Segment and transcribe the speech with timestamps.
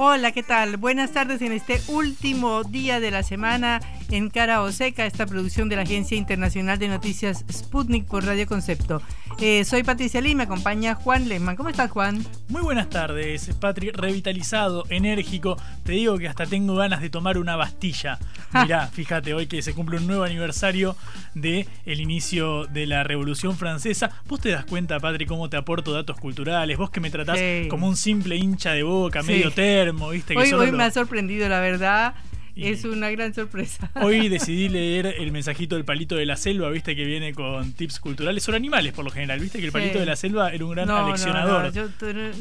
[0.00, 0.76] Hola, ¿qué tal?
[0.76, 3.80] Buenas tardes en este último día de la semana
[4.10, 8.46] en Cara o Seca, esta producción de la Agencia Internacional de Noticias Sputnik por Radio
[8.46, 9.02] Concepto.
[9.40, 11.56] Eh, soy Patricia Lee, me acompaña Juan Lehmann.
[11.56, 12.24] ¿Cómo estás, Juan?
[12.48, 13.90] Muy buenas tardes, Patri.
[13.90, 15.56] Revitalizado, enérgico.
[15.84, 18.18] Te digo que hasta tengo ganas de tomar una bastilla.
[18.52, 20.96] Mirá, fíjate, hoy que se cumple un nuevo aniversario
[21.34, 24.10] del el inicio de la Revolución Francesa.
[24.26, 26.76] Vos te das cuenta, Patri, cómo te aporto datos culturales.
[26.78, 27.68] Vos que me tratás Sí.
[27.68, 29.28] como un simple hincha de boca, Sí.
[29.32, 30.34] medio termo, ¿viste?
[30.34, 32.14] Que Hoy, solo hoy lo- me ha sorprendido, la verdad.
[32.58, 33.90] Y- Es una gran sorpresa.
[34.02, 38.00] Hoy decidí leer el mensajito del palito de la selva, viste que viene con tips
[38.00, 39.98] culturales sobre animales por lo general, viste que el palito Sí.
[40.00, 41.64] de la selva era un gran no, aleccionador.
[41.64, 41.70] no,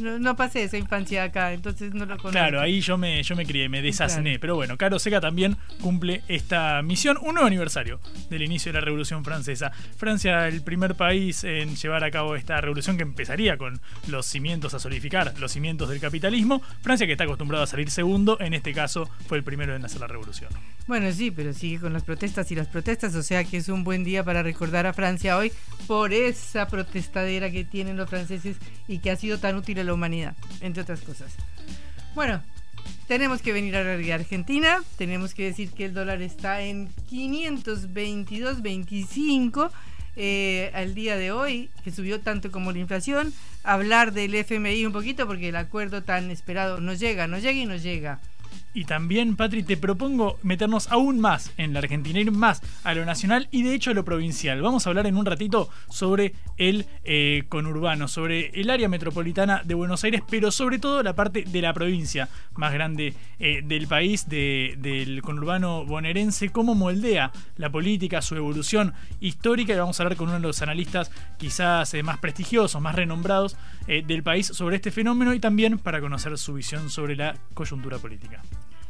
[0.01, 2.31] yo no, pasé esa infancia acá, entonces no lo conozco.
[2.31, 4.23] Claro, ahí yo me, yo me crié, me desasné.
[4.31, 4.39] Claro.
[4.41, 8.85] Pero bueno, Caro Seca también cumple esta misión, un nuevo aniversario del inicio de la
[8.85, 9.71] Revolución Francesa.
[9.97, 14.73] Francia, el primer país en llevar a cabo esta revolución que empezaría con los cimientos
[14.73, 16.61] a solidificar, los cimientos del capitalismo.
[16.81, 20.01] Francia, que está acostumbrado a salir segundo, en este caso fue el primero en hacer
[20.01, 20.49] la revolución.
[20.87, 23.83] Bueno, sí, pero sigue con las protestas y las protestas, o sea que es un
[23.83, 25.51] buen día para recordar a Francia hoy
[25.85, 28.55] por esa protestadera que tienen los franceses
[28.87, 31.33] y que ha sido tan útil a la humanidad, entre otras cosas.
[32.15, 32.41] Bueno,
[33.07, 39.71] tenemos que venir a la argentina, tenemos que decir que el dólar está en 522.25
[40.15, 43.31] eh, al día de hoy, que subió tanto como la inflación,
[43.63, 47.65] hablar del FMI un poquito porque el acuerdo tan esperado no llega, no llega y
[47.65, 48.19] no llega.
[48.73, 53.05] Y también, Patri, te propongo meternos aún más en la Argentina, ir más a lo
[53.05, 54.61] nacional y de hecho a lo provincial.
[54.61, 59.73] Vamos a hablar en un ratito sobre el eh, conurbano, sobre el área metropolitana de
[59.73, 64.29] Buenos Aires, pero sobre todo la parte de la provincia más grande eh, del país,
[64.29, 69.73] de- del conurbano bonaerense, cómo moldea la política, su evolución histórica.
[69.73, 71.09] Y vamos a hablar con uno de los analistas
[71.39, 76.37] quizás eh, más prestigiosos, más renombrados del país sobre este fenómeno y también para conocer
[76.37, 78.36] su visión sobre la coyuntura política.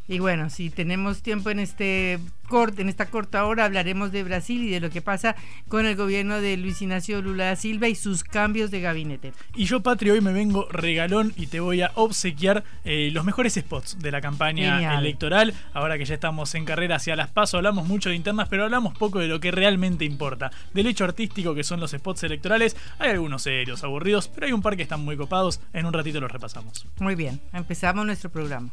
[0.09, 4.63] Y bueno, si tenemos tiempo en este corte, en esta corta hora, hablaremos de Brasil
[4.63, 5.35] y de lo que pasa
[5.67, 9.33] con el gobierno de Luis Ignacio Lula da Silva y sus cambios de gabinete.
[9.53, 13.55] Y yo, Patri, hoy me vengo regalón y te voy a obsequiar eh, los mejores
[13.55, 14.99] spots de la campaña Genial.
[14.99, 15.53] electoral.
[15.73, 18.97] Ahora que ya estamos en carrera hacia las pasos, hablamos mucho de internas, pero hablamos
[18.97, 20.51] poco de lo que realmente importa.
[20.73, 24.61] Del hecho artístico que son los spots electorales, hay algunos serios, aburridos, pero hay un
[24.61, 25.59] par que están muy copados.
[25.73, 26.87] En un ratito los repasamos.
[27.01, 28.71] Muy bien, empezamos nuestro programa.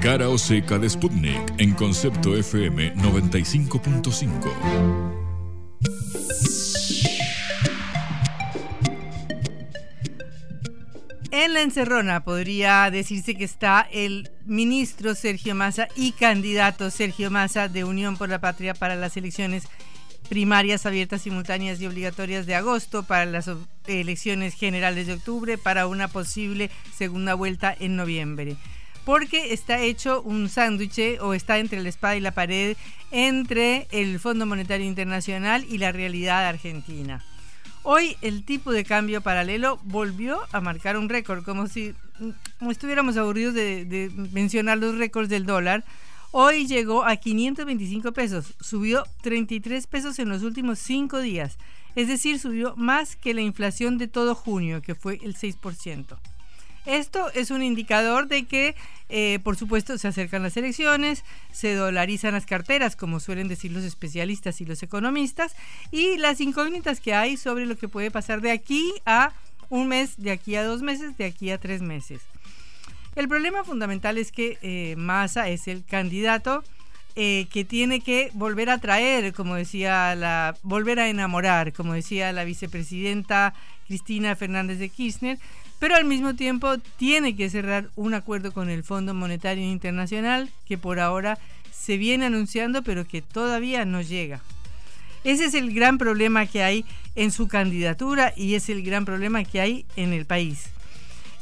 [0.00, 4.30] Cara o seca de Sputnik en Concepto FM 95.5.
[11.30, 17.68] En la encerrona podría decirse que está el ministro Sergio Massa y candidato Sergio Massa
[17.68, 19.68] de Unión por la Patria para las elecciones
[20.30, 23.50] primarias abiertas, simultáneas y obligatorias de agosto, para las
[23.86, 28.56] elecciones generales de octubre, para una posible segunda vuelta en noviembre.
[29.10, 32.76] Porque está hecho un sándwich o está entre la espada y la pared
[33.10, 37.20] entre el Fondo Monetario Internacional y la realidad argentina.
[37.82, 41.92] Hoy el tipo de cambio paralelo volvió a marcar un récord, como si
[42.60, 45.82] como estuviéramos aburridos de, de mencionar los récords del dólar.
[46.30, 51.58] Hoy llegó a 525 pesos, subió 33 pesos en los últimos 5 días,
[51.96, 56.16] es decir, subió más que la inflación de todo junio, que fue el 6%.
[56.86, 58.74] Esto es un indicador de que,
[59.08, 63.84] eh, por supuesto, se acercan las elecciones, se dolarizan las carteras, como suelen decir los
[63.84, 65.54] especialistas y los economistas,
[65.90, 69.32] y las incógnitas que hay sobre lo que puede pasar de aquí a
[69.68, 72.22] un mes, de aquí a dos meses, de aquí a tres meses.
[73.16, 76.64] El problema fundamental es que eh, Massa es el candidato
[77.16, 82.32] eh, que tiene que volver a traer, como decía la, volver a enamorar, como decía
[82.32, 83.52] la vicepresidenta
[83.88, 85.38] Cristina Fernández de Kirchner,
[85.80, 90.78] pero al mismo tiempo tiene que cerrar un acuerdo con el Fondo Monetario Internacional que
[90.78, 91.38] por ahora
[91.72, 94.40] se viene anunciando pero que todavía no llega.
[95.24, 96.84] Ese es el gran problema que hay
[97.16, 100.66] en su candidatura y es el gran problema que hay en el país.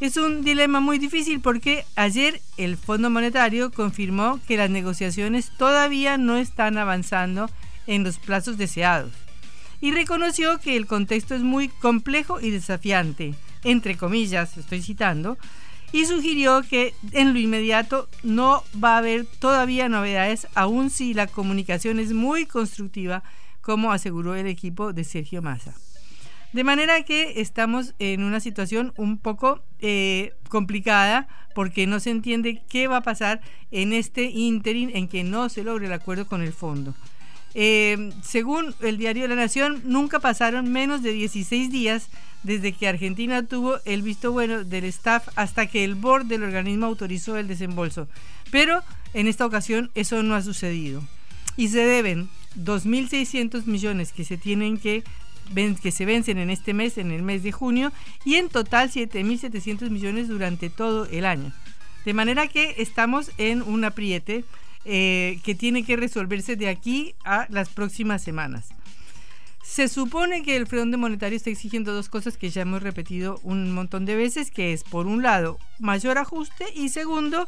[0.01, 6.17] Es un dilema muy difícil porque ayer el Fondo Monetario confirmó que las negociaciones todavía
[6.17, 7.51] no están avanzando
[7.89, 9.13] en los plazos deseados
[9.81, 15.39] y reconoció que el contexto es muy complejo y desafiante, entre comillas, estoy citando,
[15.93, 21.27] y sugirió que en lo inmediato no va a haber todavía novedades, aun si la
[21.27, 23.23] comunicación es muy constructiva,
[23.61, 25.75] como aseguró el equipo de Sergio Massa.
[26.53, 32.63] De manera que estamos en una situación un poco eh, complicada porque no se entiende
[32.69, 36.41] qué va a pasar en este interín en que no se logre el acuerdo con
[36.41, 36.95] el fondo.
[37.55, 42.09] Eh, según el diario de la Nación, nunca pasaron menos de 16 días
[42.43, 46.87] desde que Argentina tuvo el visto bueno del staff hasta que el board del organismo
[46.87, 48.09] autorizó el desembolso.
[48.51, 48.83] Pero
[49.15, 51.03] en esta ocasión eso no ha sucedido.
[51.57, 55.05] Y se deben 2.600 millones que se tienen que
[55.83, 57.91] que se vencen en este mes, en el mes de junio,
[58.25, 61.53] y en total 7.700 millones durante todo el año.
[62.05, 64.45] De manera que estamos en un apriete
[64.85, 68.69] eh, que tiene que resolverse de aquí a las próximas semanas.
[69.69, 73.71] Se supone que el Fondo Monetario está exigiendo dos cosas que ya hemos repetido un
[73.71, 77.47] montón de veces, que es por un lado mayor ajuste y segundo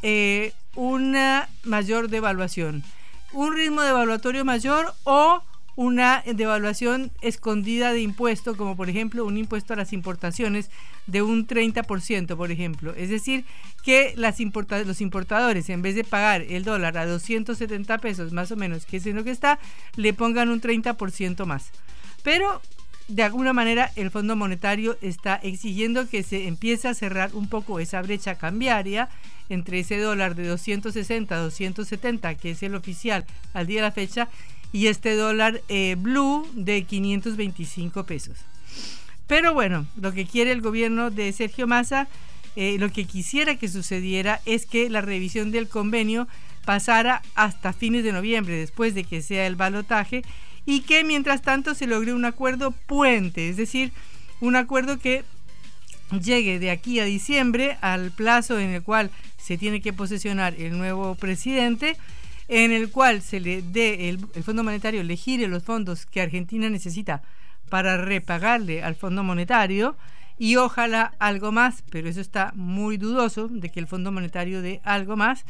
[0.00, 2.84] eh, una mayor devaluación.
[3.32, 5.42] Un ritmo devaluatorio mayor o
[5.76, 10.70] una devaluación escondida de impuesto, como por ejemplo un impuesto a las importaciones
[11.06, 12.94] de un 30%, por ejemplo.
[12.96, 13.44] Es decir,
[13.84, 18.56] que las los importadores, en vez de pagar el dólar a 270 pesos más o
[18.56, 19.58] menos, que es en lo que está,
[19.96, 21.70] le pongan un 30% más.
[22.22, 22.62] Pero
[23.08, 27.78] de alguna manera el Fondo Monetario está exigiendo que se empiece a cerrar un poco
[27.78, 29.08] esa brecha cambiaria
[29.48, 33.24] entre ese dólar de 260 a 270, que es el oficial
[33.54, 34.28] al día de la fecha,
[34.72, 38.38] y este dólar eh, blue de 525 pesos.
[39.26, 42.08] Pero bueno, lo que quiere el gobierno de Sergio Massa,
[42.54, 46.28] eh, lo que quisiera que sucediera es que la revisión del convenio
[46.64, 50.22] pasara hasta fines de noviembre, después de que sea el balotaje,
[50.64, 53.92] y que mientras tanto se logre un acuerdo puente, es decir,
[54.40, 55.24] un acuerdo que
[56.10, 60.76] llegue de aquí a diciembre al plazo en el cual se tiene que posesionar el
[60.76, 61.96] nuevo presidente
[62.48, 66.70] en el cual se le dé el, Fondo Monetario le gire los fondos que Argentina
[66.70, 67.22] necesita
[67.68, 69.96] para repagarle al Fondo Monetario
[70.38, 74.80] y ojalá algo más, pero eso está muy dudoso de que el Fondo Monetario dé
[74.84, 75.44] algo más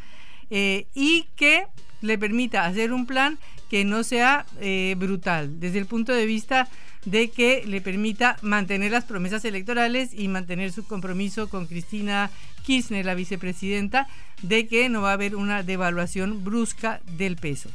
[0.51, 1.67] eh, y que
[2.01, 3.39] le permita hacer un plan
[3.71, 6.69] que no sea eh, brutal desde el punto de vista
[7.05, 12.31] de que le permita mantener las promesas electorales y mantener su compromiso con Cristina
[12.65, 14.09] Kirchner, la vicepresidenta,
[14.43, 17.71] de que no va a haber una devaluación brusca del peso.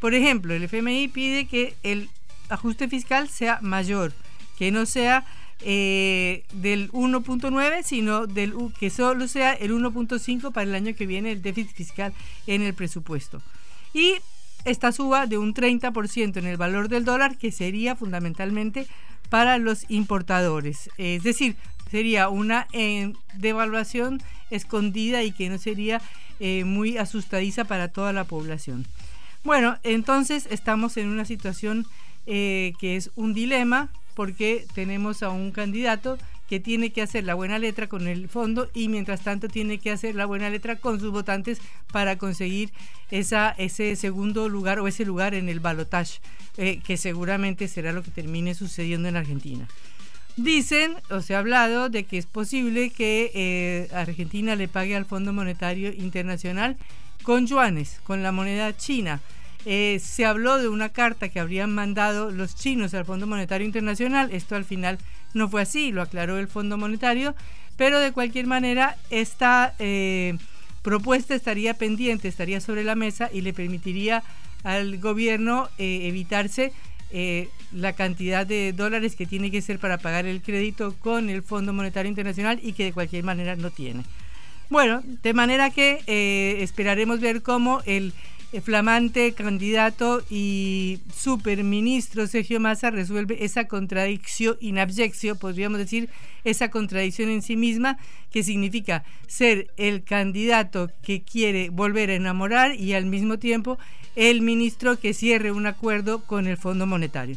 [0.00, 2.10] Por ejemplo, el FMI pide que el
[2.50, 4.12] ajuste fiscal sea mayor,
[4.58, 5.24] que no sea
[5.60, 11.32] eh, del 1.9, sino del, que solo sea el 1.5 para el año que viene
[11.32, 12.12] el déficit fiscal
[12.46, 13.42] en el presupuesto.
[13.94, 14.16] Y
[14.64, 18.86] esta suba de un 30% en el valor del dólar, que sería fundamentalmente
[19.28, 20.90] para los importadores.
[20.98, 21.56] Es decir,
[21.90, 24.20] sería una eh, devaluación
[24.50, 26.00] escondida y que no sería
[26.40, 28.86] eh, muy asustadiza para toda la población.
[29.44, 31.86] Bueno, entonces estamos en una situación
[32.26, 36.18] eh, que es un dilema porque tenemos a un candidato
[36.48, 39.90] que tiene que hacer la buena letra con el fondo y mientras tanto tiene que
[39.90, 41.60] hacer la buena letra con sus votantes
[41.92, 42.70] para conseguir
[43.10, 46.20] esa, ese segundo lugar o ese lugar en el balotage,
[46.56, 49.68] eh, que seguramente será lo que termine sucediendo en Argentina.
[50.36, 55.04] Dicen, o se ha hablado, de que es posible que eh, Argentina le pague al
[55.04, 56.76] Fondo Monetario Internacional
[57.24, 59.20] con yuanes, con la moneda china.
[59.66, 64.30] Eh, se habló de una carta que habrían mandado los chinos al Fondo Monetario Internacional.
[64.32, 64.98] Esto al final
[65.34, 67.34] no fue así, lo aclaró el Fondo Monetario,
[67.76, 70.36] pero de cualquier manera esta eh,
[70.82, 74.22] propuesta estaría pendiente, estaría sobre la mesa y le permitiría
[74.64, 76.72] al gobierno eh, evitarse
[77.10, 81.42] eh, la cantidad de dólares que tiene que ser para pagar el crédito con el
[81.42, 84.02] Fondo Monetario Internacional y que de cualquier manera no tiene.
[84.70, 86.02] Bueno, de manera que
[86.60, 88.12] esperaremos ver cómo el el
[88.62, 96.08] flamante candidato y superministro Sergio Massa resuelve esa contradicción, inabyección, podríamos decir,
[96.44, 97.98] esa contradicción en sí misma,
[98.30, 103.78] que significa ser el candidato que quiere volver a enamorar y al mismo tiempo
[104.16, 107.36] el ministro que cierre un acuerdo con el Fondo Monetario.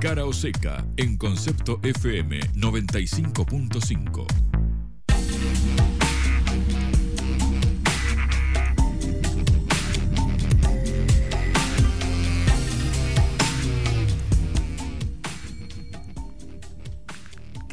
[0.00, 4.63] Cara o seca en concepto FM 95.5.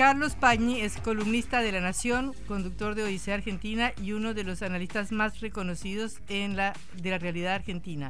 [0.02, 4.64] Carlos Pañi es columnista de La Nación, conductor de Odisea Argentina y uno de los
[4.64, 8.10] analistas más reconocidos en la, de la realidad argentina.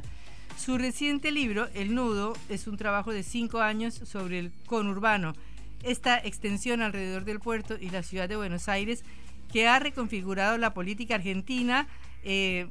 [0.56, 5.34] Su reciente libro, El Nudo, es un trabajo de cinco años sobre el conurbano,
[5.82, 9.04] esta extensión alrededor del puerto y la ciudad de Buenos Aires
[9.52, 11.88] que ha reconfigurado la política argentina
[12.24, 12.68] eh,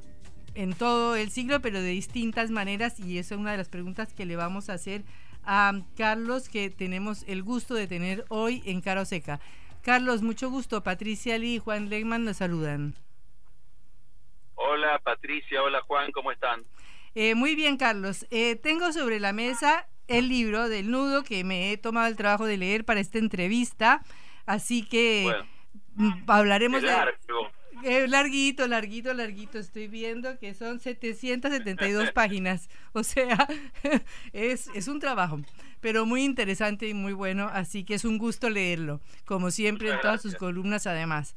[0.55, 4.13] en todo el siglo, pero de distintas maneras, y esa es una de las preguntas
[4.13, 5.03] que le vamos a hacer
[5.45, 9.39] a Carlos, que tenemos el gusto de tener hoy en Caro Seca.
[9.81, 10.83] Carlos, mucho gusto.
[10.83, 12.95] Patricia Lee y Juan Legman nos saludan.
[14.55, 16.61] Hola Patricia, hola Juan, ¿cómo están?
[17.15, 18.27] Eh, muy bien, Carlos.
[18.29, 22.45] Eh, tengo sobre la mesa el libro del nudo que me he tomado el trabajo
[22.45, 24.03] de leer para esta entrevista,
[24.45, 25.33] así que
[26.27, 26.89] hablaremos de...
[27.83, 29.59] Eh, larguito, larguito, larguito.
[29.59, 32.69] Estoy viendo que son 772 páginas.
[32.93, 33.47] O sea,
[34.33, 35.39] es, es un trabajo,
[35.79, 37.49] pero muy interesante y muy bueno.
[37.51, 41.35] Así que es un gusto leerlo, como siempre en todas sus columnas además.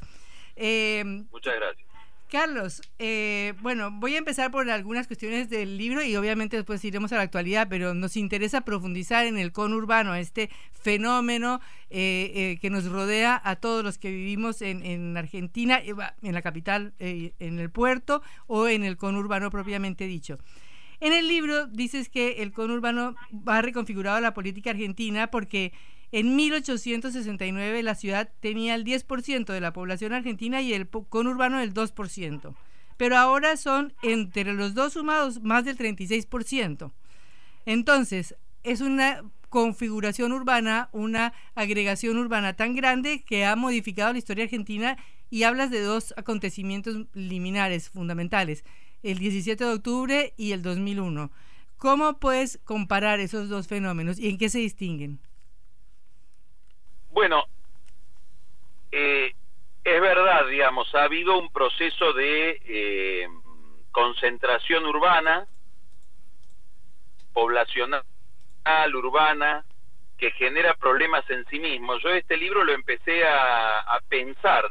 [0.56, 1.93] Eh, Muchas gracias.
[2.34, 7.12] Carlos, eh, bueno, voy a empezar por algunas cuestiones del libro y obviamente después iremos
[7.12, 11.60] a la actualidad, pero nos interesa profundizar en el conurbano, este fenómeno
[11.90, 16.42] eh, eh, que nos rodea a todos los que vivimos en, en Argentina, en la
[16.42, 20.40] capital, en el puerto o en el conurbano propiamente dicho.
[20.98, 23.14] En el libro dices que el conurbano
[23.46, 25.72] ha reconfigurado la política argentina porque
[26.12, 31.74] en 1869 la ciudad tenía el 10% de la población argentina y el conurbano el
[31.74, 32.54] 2%.
[32.96, 36.92] Pero ahora son entre los dos sumados más del 36%.
[37.66, 44.44] Entonces, es una configuración urbana, una agregación urbana tan grande que ha modificado la historia
[44.44, 44.96] argentina
[45.30, 48.64] y hablas de dos acontecimientos liminares fundamentales,
[49.02, 51.30] el 17 de octubre y el 2001.
[51.76, 55.20] ¿Cómo puedes comparar esos dos fenómenos y en qué se distinguen?
[57.14, 57.44] Bueno,
[58.90, 59.32] eh,
[59.84, 63.28] es verdad, digamos, ha habido un proceso de eh,
[63.92, 65.46] concentración urbana,
[67.32, 68.02] poblacional,
[68.92, 69.64] urbana,
[70.18, 71.96] que genera problemas en sí mismo.
[71.98, 74.64] Yo este libro lo empecé a, pensar,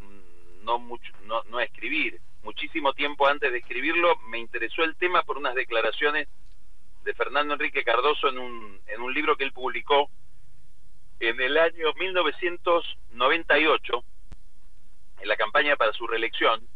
[0.64, 2.20] no, mucho, no, no a escribir.
[2.44, 6.28] Muchísimo tiempo antes de escribirlo me interesó el tema por unas declaraciones
[7.06, 10.10] de Fernando Enrique Cardoso en un, en un libro que él publicó
[11.30, 14.04] en el año 1998,
[15.22, 16.68] en la campaña para su reelección,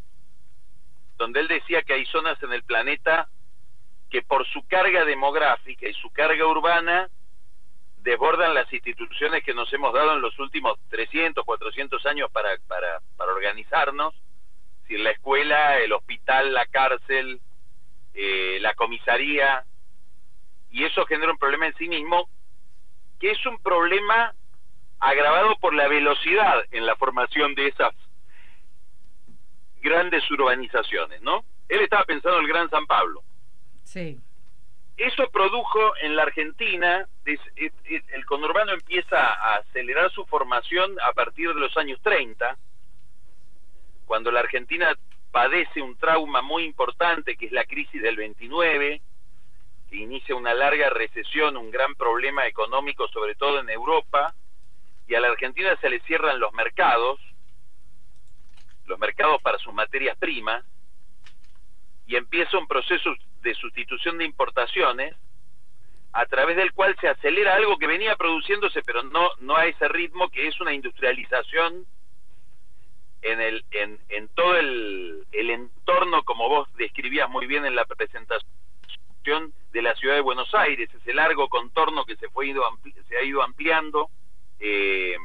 [1.18, 3.28] donde él decía que hay zonas en el planeta
[4.10, 7.10] que por su carga demográfica y su carga urbana
[7.98, 13.02] desbordan las instituciones que nos hemos dado en los últimos 300, 400 años para, para,
[13.18, 14.16] para organizarnos,
[14.88, 17.42] si la escuela, el hospital, la cárcel,
[18.14, 19.66] eh, la comisaría,
[20.72, 22.30] y eso genera un problema en sí mismo
[23.20, 24.34] que es un problema
[25.00, 27.94] agravado por la velocidad en la formación de esas
[29.82, 31.44] grandes urbanizaciones, ¿no?
[31.70, 33.24] Él estaba pensando en el Gran San Pablo.
[33.84, 34.20] Sí.
[34.98, 41.60] Eso produjo en la Argentina, el conurbano empieza a acelerar su formación a partir de
[41.60, 42.58] los años 30,
[44.06, 44.98] cuando la Argentina
[45.32, 49.07] padece un trauma muy importante que es la crisis del 29, que
[49.92, 54.34] inicia una larga recesión, un gran problema económico, sobre todo en Europa,
[55.08, 57.20] y a la Argentina se le cierran los mercados,
[58.86, 60.66] los mercados para sus materias primas,
[62.06, 65.16] y empieza un proceso de sustitución de importaciones,
[66.14, 69.88] a través del cual se acelera algo que venía produciéndose, pero no, no a ese
[69.88, 71.86] ritmo, que es una industrialización
[73.22, 77.86] en, el, en, en todo el, el entorno, como vos describías muy bien en la
[77.86, 78.57] presentación
[79.28, 82.64] de la ciudad de Buenos Aires, ese largo contorno que se, fue ido
[83.10, 84.10] se ha ido ampliando
[84.58, 85.18] eh,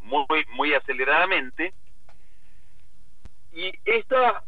[0.00, 1.72] muy, muy aceleradamente.
[3.52, 4.42] Y esta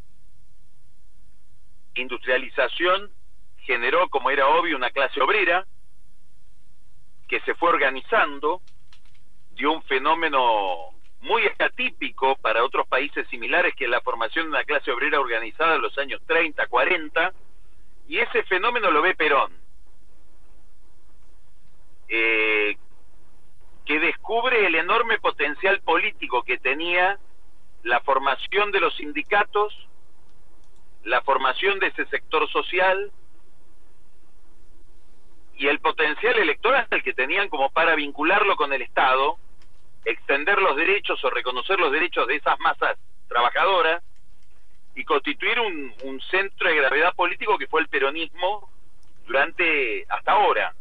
[1.95, 3.13] industrialización
[3.59, 5.65] generó, como era obvio, una clase obrera
[7.29, 8.63] que se fue organizando,
[9.53, 14.91] dio un fenómeno muy atípico para otros países similares que la formación de una clase
[14.91, 17.33] obrera organizada en los años 30, 40,
[18.07, 19.53] y ese fenómeno lo ve Perón,
[22.09, 22.77] eh,
[23.85, 27.19] que descubre el enorme potencial político que tenía
[27.83, 29.89] la formación de los sindicatos,
[31.05, 33.11] la formación de ese sector social
[35.57, 39.37] y el potencial electoral que tenían como para vincularlo con el Estado,
[40.05, 44.03] extender los derechos o reconocer los derechos de esas masas trabajadoras
[44.95, 48.71] y constituir un, un centro de gravedad político que fue el peronismo
[49.27, 50.75] durante hasta ahora.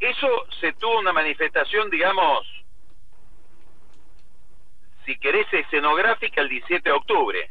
[0.00, 0.28] Eso
[0.60, 2.46] se tuvo una manifestación, digamos,
[5.06, 7.50] si querés, escenográfica el 17 de octubre,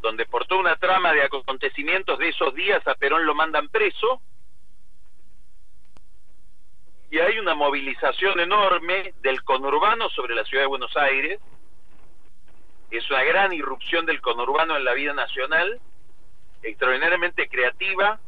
[0.00, 4.20] donde por toda una trama de acontecimientos de esos días a Perón lo mandan preso,
[7.10, 11.40] y hay una movilización enorme del conurbano sobre la ciudad de Buenos Aires,
[12.90, 15.80] es una gran irrupción del conurbano en la vida nacional,
[16.62, 18.18] extraordinariamente creativa,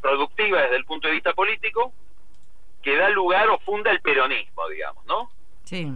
[0.00, 1.92] productiva desde el punto de vista político,
[2.82, 5.30] que da lugar o funda el peronismo, digamos, ¿no?
[5.64, 5.88] Sí.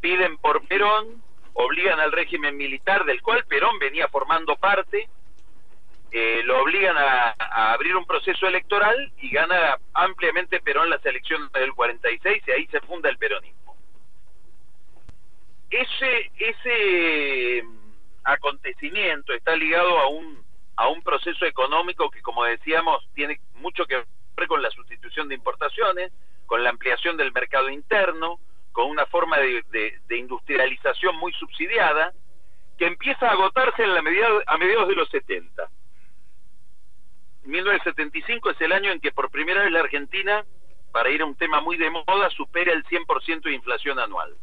[0.00, 1.22] Piden por Perón,
[1.54, 5.08] obligan al régimen militar del cual Perón venía formando parte,
[6.12, 11.50] eh, lo obligan a, a, abrir un proceso electoral y gana ampliamente Perón las elecciones
[11.52, 13.55] del 46 y ahí se funda el peronismo.
[15.70, 17.92] Ese, ese mm,
[18.24, 20.44] acontecimiento está ligado a un,
[20.76, 24.04] a un proceso económico que, como decíamos, tiene mucho que
[24.36, 26.12] ver con la sustitución de importaciones,
[26.46, 28.38] con la ampliación del mercado interno,
[28.72, 29.64] con una forma de,
[30.06, 32.12] de, industrialización muy subsidiada,
[32.78, 35.68] que empieza a agotarse en la medida, a mediados de los 70.
[37.44, 40.44] 1975 es el año en que por primera vez la Argentina,
[40.92, 44.36] para ir a un tema muy de moda, supera el 100% de inflación anual.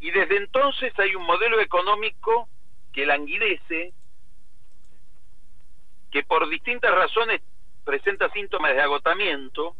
[0.00, 2.48] Y desde entonces hay un modelo económico
[2.92, 3.92] que languidece,
[6.10, 7.42] que por distintas razones
[7.84, 9.74] presenta síntomas de agotamiento.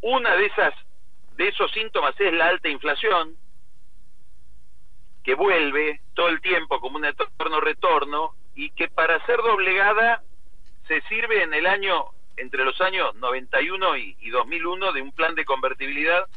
[0.00, 0.74] Una de esas
[1.36, 3.36] de esos síntomas es la alta inflación,
[5.24, 10.22] que vuelve todo el tiempo como un eterno retorno y que para ser doblegada
[10.86, 15.34] se sirve en el año entre los años 91 y, y 2001 de un plan
[15.34, 16.28] de convertibilidad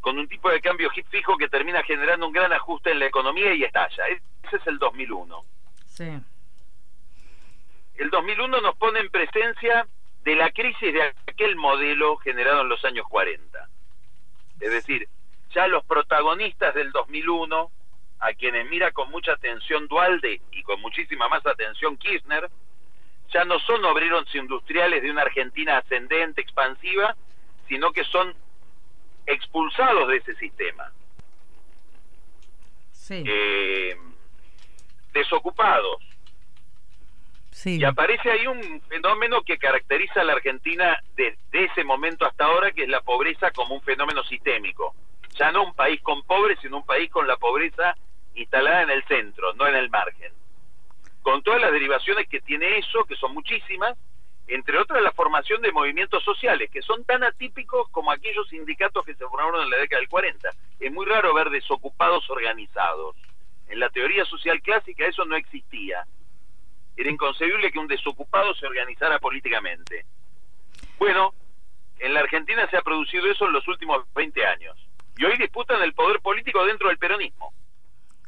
[0.00, 3.54] con un tipo de cambio fijo que termina generando un gran ajuste en la economía
[3.54, 4.04] y estalla.
[4.08, 5.44] Ese es el 2001.
[5.86, 6.18] Sí.
[7.96, 9.86] El 2001 nos pone en presencia
[10.24, 13.68] de la crisis de aquel modelo generado en los años 40.
[14.60, 15.08] Es decir,
[15.50, 17.70] ya los protagonistas del 2001,
[18.20, 22.50] a quienes mira con mucha atención Dualde y con muchísima más atención Kirchner,
[23.32, 27.16] ya no son obreros industriales de una Argentina ascendente, expansiva,
[27.68, 28.34] sino que son
[29.26, 30.92] expulsados de ese sistema.
[32.92, 33.24] Sí.
[33.26, 33.96] Eh,
[35.12, 35.96] desocupados.
[37.50, 37.78] Sí.
[37.78, 42.70] Y aparece ahí un fenómeno que caracteriza a la Argentina desde ese momento hasta ahora,
[42.72, 44.94] que es la pobreza como un fenómeno sistémico.
[45.38, 47.96] Ya no un país con pobres, sino un país con la pobreza
[48.34, 50.32] instalada en el centro, no en el margen.
[51.22, 53.96] Con todas las derivaciones que tiene eso, que son muchísimas,
[54.50, 59.14] entre otras la formación de movimientos sociales, que son tan atípicos como aquellos sindicatos que
[59.14, 60.50] se formaron en la década del 40.
[60.80, 63.16] Es muy raro ver desocupados organizados.
[63.68, 66.04] En la teoría social clásica eso no existía.
[66.96, 70.04] Era inconcebible que un desocupado se organizara políticamente.
[70.98, 71.32] Bueno,
[72.00, 74.76] en la Argentina se ha producido eso en los últimos 20 años.
[75.16, 77.52] Y hoy disputan el poder político dentro del peronismo.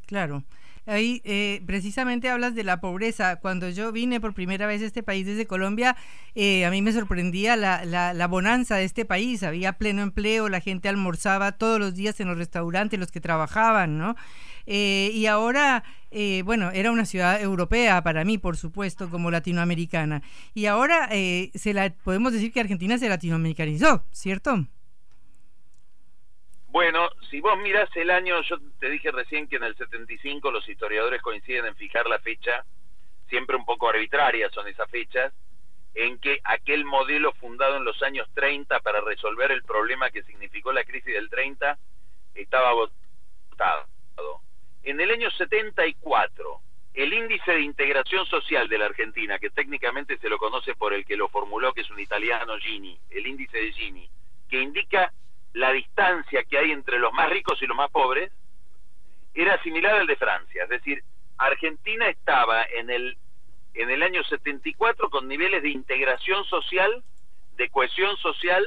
[0.07, 0.45] Claro.
[0.85, 3.37] Ahí eh, precisamente hablas de la pobreza.
[3.37, 5.97] Cuando yo vine por primera vez a este país desde Colombia,
[6.35, 9.43] eh, a mí me sorprendía la, la, la, bonanza de este país.
[9.43, 13.99] Había pleno empleo, la gente almorzaba todos los días en los restaurantes, los que trabajaban,
[13.99, 14.17] ¿no?
[14.67, 20.23] Eh, y ahora, eh, bueno, era una ciudad europea para mí, por supuesto, como latinoamericana.
[20.55, 24.67] Y ahora eh, se la, podemos decir que Argentina se latinoamericanizó, ¿cierto?
[26.69, 30.69] Bueno, si vos mirás el año, yo te dije recién que en el 75 los
[30.69, 32.63] historiadores coinciden en fijar la fecha,
[33.31, 35.33] siempre un poco arbitraria son esas fechas,
[35.95, 40.75] en que aquel modelo fundado en los años 30 para resolver el problema que significó
[40.75, 41.79] la crisis del 30
[42.35, 43.89] estaba agotado.
[44.83, 46.61] En el año 74,
[46.93, 51.07] el índice de integración social de la Argentina, que técnicamente se lo conoce por el
[51.07, 54.11] que lo formuló, que es un italiano Gini, el índice de Gini,
[54.51, 55.15] que indica
[55.55, 58.33] la distancia que hay entre los más ricos y los más pobres,
[59.35, 60.65] era similar al de Francia.
[60.65, 61.03] Es decir,
[61.39, 63.17] Argentina estaba en el,
[63.75, 67.03] en el año 74 con niveles de integración social,
[67.57, 68.67] de cohesión social,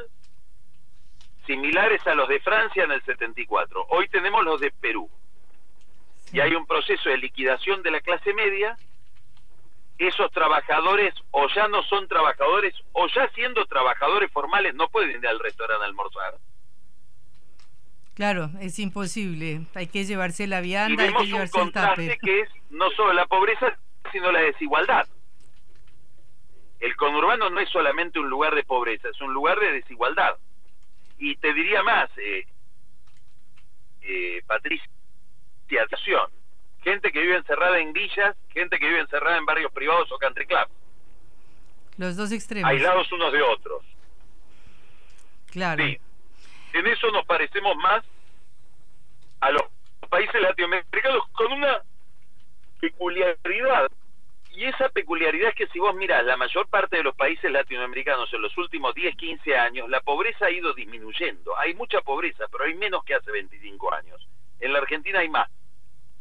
[1.45, 3.85] similares a los de Francia en el 74.
[3.89, 5.09] Hoy tenemos los de Perú.
[6.31, 8.77] Y hay un proceso de liquidación de la clase media.
[9.97, 15.27] Esos trabajadores o ya no son trabajadores o ya siendo trabajadores formales no pueden ir
[15.27, 16.35] al restaurante a almorzar.
[18.15, 19.61] Claro, es imposible.
[19.75, 23.13] Hay que llevarse la vianda, hay que llevarse un contraste el que es no solo
[23.13, 23.77] la pobreza,
[24.11, 25.05] sino la desigualdad.
[26.79, 30.37] El conurbano no es solamente un lugar de pobreza, es un lugar de desigualdad.
[31.17, 32.45] Y te diría más, eh,
[34.01, 34.89] eh, Patricia,
[36.85, 40.45] gente que vive encerrada en villas, gente que vive encerrada en barrios privados o country
[40.45, 40.67] club.
[41.97, 42.69] Los dos extremos.
[42.69, 43.83] Aislados unos de otros.
[45.51, 45.83] Claro.
[45.83, 45.97] Sí.
[46.75, 48.03] En eso nos parecemos más
[49.39, 49.63] a los
[50.09, 51.81] países latinoamericanos con una
[52.79, 53.89] peculiaridad.
[54.51, 58.33] Y esa peculiaridad es que si vos mirás la mayor parte de los países latinoamericanos
[58.33, 61.57] en los últimos 10, 15 años, la pobreza ha ido disminuyendo.
[61.57, 64.27] Hay mucha pobreza, pero hay menos que hace 25 años.
[64.59, 65.49] En la Argentina hay más.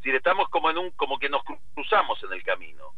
[0.03, 1.41] Si estamos como en un como que nos
[1.73, 2.93] cruzamos en el camino.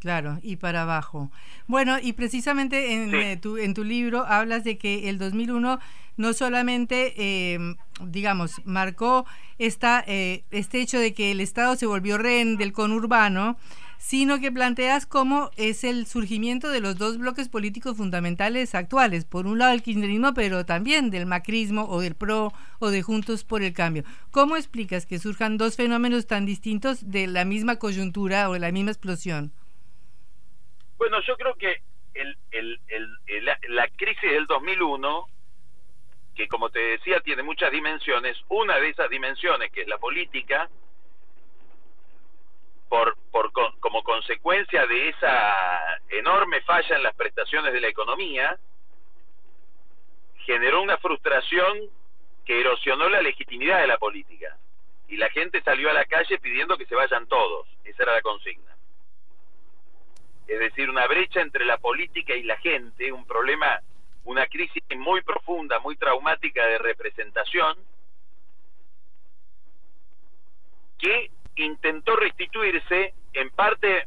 [0.00, 1.30] Claro, y para abajo.
[1.66, 5.78] Bueno, y precisamente en, eh, tu, en tu libro hablas de que el 2001
[6.16, 7.58] no solamente, eh,
[8.00, 9.26] digamos, marcó
[9.58, 13.56] esta, eh, este hecho de que el Estado se volvió rehén del conurbano,
[13.98, 19.24] sino que planteas cómo es el surgimiento de los dos bloques políticos fundamentales actuales.
[19.24, 23.44] Por un lado el kirchnerismo, pero también del macrismo o del PRO o de Juntos
[23.44, 24.04] por el Cambio.
[24.30, 28.72] ¿Cómo explicas que surjan dos fenómenos tan distintos de la misma coyuntura o de la
[28.72, 29.52] misma explosión?
[30.98, 31.82] Bueno, yo creo que
[32.14, 32.80] el,
[33.68, 35.26] la, crisis del 2001,
[36.34, 40.68] que como te decía tiene muchas dimensiones, una de esas dimensiones, que es la política,
[42.88, 48.56] por, por como consecuencia de esa enorme falla en las prestaciones de la economía,
[50.46, 51.90] generó una frustración
[52.44, 54.56] que erosionó la legitimidad de la política.
[55.08, 57.66] Y la gente salió a la calle pidiendo que se vayan todos.
[57.84, 58.75] Esa era la consigna
[60.46, 63.80] es decir, una brecha entre la política y la gente, un problema,
[64.24, 67.76] una crisis muy profunda, muy traumática de representación,
[70.98, 74.06] que intentó restituirse en parte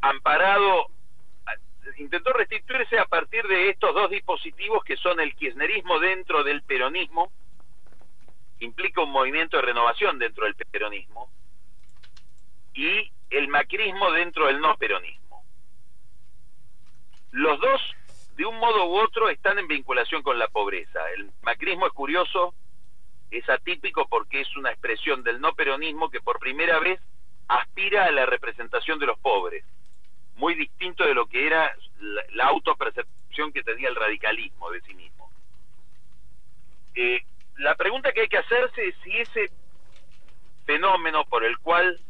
[0.00, 0.88] amparado,
[1.96, 7.30] intentó restituirse a partir de estos dos dispositivos que son el kirchnerismo dentro del peronismo,
[8.60, 11.30] implica un movimiento de renovación dentro del peronismo,
[12.74, 15.17] y el macrismo dentro del no peronismo
[17.32, 17.80] los dos,
[18.36, 21.00] de un modo u otro, están en vinculación con la pobreza.
[21.16, 22.54] El macrismo es curioso,
[23.30, 27.00] es atípico porque es una expresión del no peronismo que por primera vez
[27.48, 29.64] aspira a la representación de los pobres,
[30.36, 35.30] muy distinto de lo que era la, autopercepción que tenía el radicalismo de sí mismo.
[36.94, 37.22] Eh,
[37.56, 39.50] la pregunta que hay que hacerse es si ese
[40.64, 42.00] fenómeno por el cual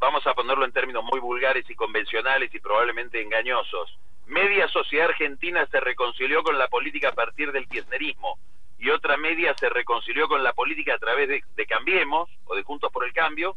[0.00, 5.66] vamos a ponerlo en términos muy vulgares y convencionales y probablemente engañosos, media sociedad argentina
[5.66, 8.38] se reconcilió con la política a partir del kirchnerismo
[8.78, 12.90] y otra media se reconcilió con la política a través de, Cambiemos o de Juntos
[12.90, 13.54] por el Cambio,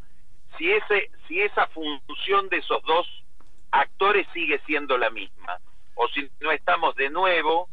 [0.58, 3.08] si, ese, si esa función de esos dos
[3.71, 5.58] actores sigue siendo la misma,
[5.95, 7.69] o si no estamos de nuevo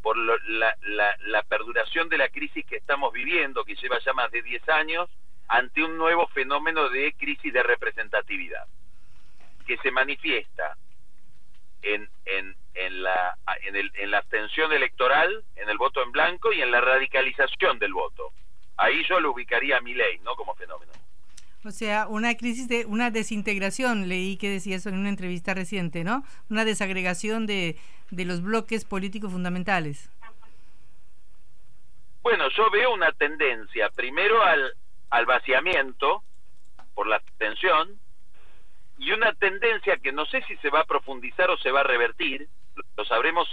[0.00, 4.30] por la, la, la perduración de la crisis que estamos viviendo, que lleva ya más
[4.30, 5.10] de 10 años,
[5.48, 8.66] ante un nuevo fenómeno de crisis de representatividad
[9.66, 10.76] que se manifiesta
[11.82, 16.52] en, en, en, la, en, el, en la abstención electoral, en el voto en blanco
[16.52, 18.32] y en la radicalización del voto.
[18.76, 20.34] Ahí yo lo ubicaría a mi ley, ¿no?
[20.36, 20.92] Como fenómeno.
[21.64, 26.04] O sea, una crisis de una desintegración, leí que decía eso en una entrevista reciente,
[26.04, 26.24] ¿no?
[26.48, 27.76] Una desagregación de,
[28.10, 30.10] de los bloques políticos fundamentales.
[32.22, 34.74] Bueno, yo veo una tendencia, primero al,
[35.10, 36.22] al vaciamiento
[36.94, 37.98] por la tensión
[38.98, 41.84] y una tendencia que no sé si se va a profundizar o se va a
[41.84, 42.48] revertir,
[42.96, 43.48] lo sabremos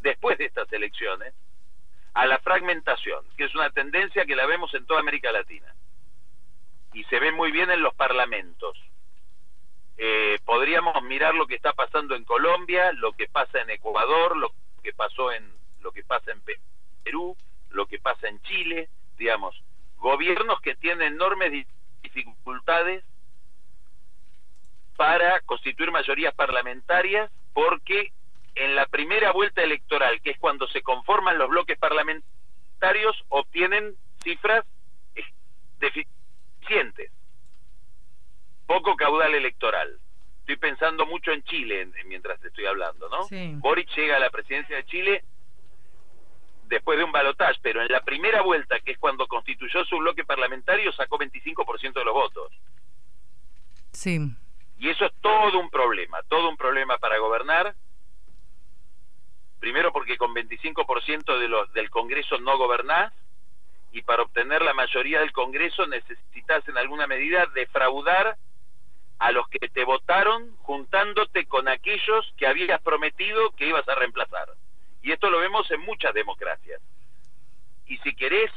[0.00, 1.34] después de estas elecciones,
[2.14, 5.74] a la fragmentación, que es una tendencia que la vemos en toda América Latina
[6.92, 8.76] y se ve muy bien en los parlamentos.
[9.96, 14.52] Eh, podríamos mirar lo que está pasando en Colombia, lo que pasa en Ecuador, lo
[14.82, 16.42] que pasó en lo que pasa en
[17.02, 17.36] Perú,
[17.70, 19.62] lo que pasa en Chile, digamos,
[20.00, 21.66] gobiernos que tienen enormes
[22.02, 23.04] dificultades
[24.96, 28.12] para constituir mayorías parlamentarias porque
[28.54, 34.64] en la primera vuelta electoral, que es cuando se conforman los bloques parlamentarios, obtienen cifras
[35.78, 37.10] deficientes,
[38.66, 39.98] poco caudal electoral.
[40.40, 43.26] Estoy pensando mucho en Chile mientras te estoy hablando, ¿no?
[43.60, 45.24] Boric llega a la presidencia de Chile
[46.70, 50.24] después de un balotaje, pero en la primera vuelta, que es cuando constituyó su bloque
[50.24, 52.52] parlamentario, sacó 25% de los votos.
[53.92, 54.20] Sí.
[54.78, 57.74] Y eso es todo un problema, todo un problema para gobernar.
[59.58, 63.12] Primero porque con 25% de los, del Congreso no gobernás
[63.92, 68.38] y para obtener la mayoría del Congreso necesitas en alguna medida defraudar
[69.18, 74.48] a los que te votaron juntándote con aquellos que habías prometido que ibas a reemplazar.
[75.02, 76.80] Y esto lo vemos en muchas democracias.
[77.86, 78.50] Y si querés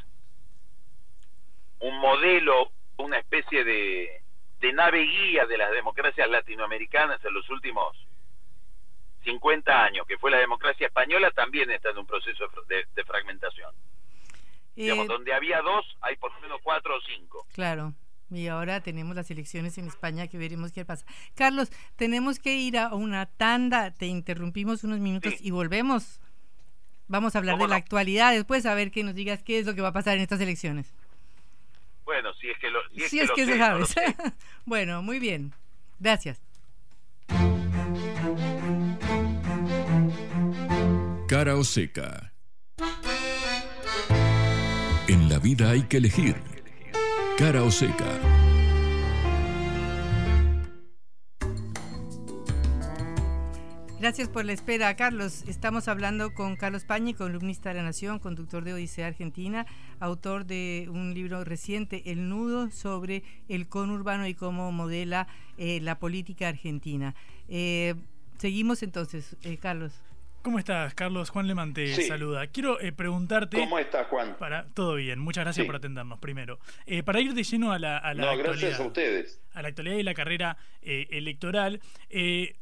[1.79, 4.21] un modelo, una especie de,
[4.59, 7.97] de nave guía de las democracias latinoamericanas en los últimos
[9.23, 13.73] 50 años, que fue la democracia española, también está en un proceso de, de fragmentación.
[14.75, 17.45] Digamos, Eh, donde había dos, hay por lo menos cuatro o cinco.
[17.53, 17.93] Claro.
[18.29, 21.05] Y ahora tenemos las elecciones en España que veremos qué pasa.
[21.35, 23.91] Carlos, tenemos que ir a una tanda.
[23.91, 26.19] Te interrumpimos unos minutos y volvemos.
[27.07, 29.65] Vamos a hablar de ¿Cómo la actualidad después, a ver que nos digas qué es
[29.65, 30.87] lo que va a pasar en estas elecciones.
[32.05, 33.77] Bueno, si es que lo, si es Si que es lo que sé, eso no
[33.79, 34.15] lo sabes.
[34.15, 34.33] sé.
[34.65, 35.53] bueno, muy bien.
[35.99, 36.39] Gracias.
[41.27, 42.31] Cara o seca.
[45.07, 46.35] En la vida hay que elegir.
[47.37, 48.19] Cara o seca.
[54.03, 55.45] Gracias por la espera, Carlos.
[55.47, 59.65] Estamos hablando con Carlos Pañi, columnista de La Nación, conductor de Odisea Argentina,
[60.01, 65.99] autor de un libro reciente, El Nudo, sobre el conurbano y cómo modela eh, la
[65.99, 67.15] política argentina.
[67.47, 67.95] Eh,
[68.39, 69.93] seguimos entonces, eh, Carlos.
[70.43, 71.29] ¿Cómo estás, Carlos?
[71.29, 72.03] Juan Lemán te Sí.
[72.03, 72.47] saluda.
[72.47, 73.57] Quiero eh, preguntarte...
[73.57, 74.35] ¿Cómo estás, Juan?
[74.37, 75.65] Para, todo bien, muchas gracias Sí.
[75.67, 76.59] por atendernos primero.
[76.85, 78.59] Eh, para ir de lleno a la, a la No, actualidad.
[78.59, 79.39] gracias a ustedes.
[79.53, 81.79] a la actualidad y la carrera eh, electoral.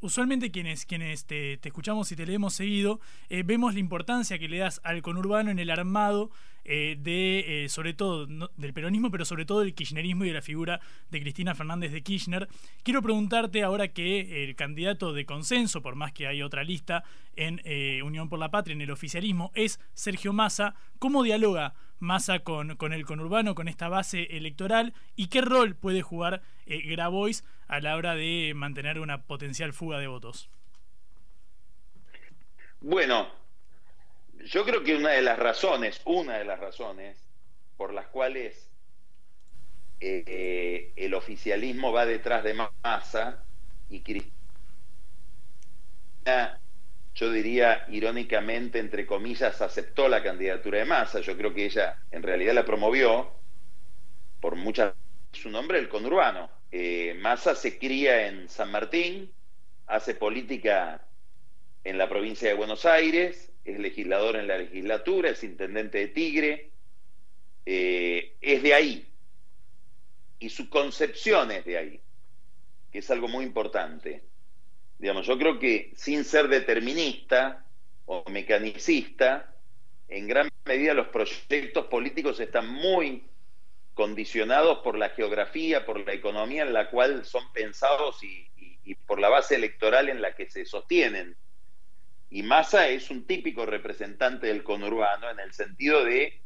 [0.02, 3.00] Usualmente quienes, quienes te, te escuchamos y te leemos seguido,
[3.46, 6.30] vemos la importancia que le das al conurbano en el armado
[6.64, 10.42] eh, de, eh, sobre todo, del peronismo, pero sobre todo del kirchnerismo y de la
[10.42, 12.48] figura de Cristina Fernández de Kirchner.
[12.84, 17.04] Quiero preguntarte ahora que el candidato de consenso, por más que hay otra lista
[17.36, 20.76] en eh, Unión por la Patria, en el oficialismo, es Sergio Massa.
[21.00, 24.94] ¿Cómo dialoga Massa con, con el conurbano, con esta base electoral?
[25.16, 30.08] ¿Y qué rol puede jugar Grabois a la hora de mantener una potencial fuga de
[30.08, 30.50] votos?
[32.82, 33.28] Bueno,
[34.46, 37.24] yo creo que una de las razones, una de las razones
[37.78, 38.70] por las cuales
[40.00, 43.44] eh, el oficialismo va detrás de Massa
[43.90, 44.32] y Cristina,
[47.14, 51.20] yo diría irónicamente, entre comillas, aceptó la candidatura de Massa.
[51.20, 53.32] Yo creo que ella en realidad la promovió
[54.40, 54.94] por muchas
[55.34, 56.50] su nombre, el conurbano.
[56.72, 59.32] Eh, Massa se cría en San Martín,
[59.88, 61.06] hace política
[61.84, 66.72] en la provincia de Buenos Aires, es legislador en la legislatura, es intendente de Tigre,
[67.66, 69.08] eh, es de ahí.
[70.40, 72.02] Y su concepción es de ahí,
[72.92, 74.24] que es algo muy importante.
[74.98, 77.66] Digamos, yo creo que sin ser determinista
[78.06, 79.56] o mecanicista,
[80.08, 83.30] en gran medida los proyectos políticos están muy
[83.94, 88.96] condicionados por la geografía, por la economía en la cual son pensados y, y- y
[88.96, 91.38] por la base electoral en la que se sostienen.
[92.32, 96.40] Y Massa es un típico representante del conurbano en el sentido de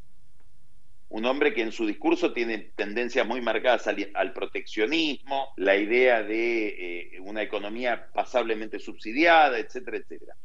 [1.09, 7.13] un hombre que en su discurso tiene tendencias muy marcadas al, proteccionismo, la idea de
[7.15, 10.35] eh, una economía pasablemente subsidiada, etcétera, etcétera.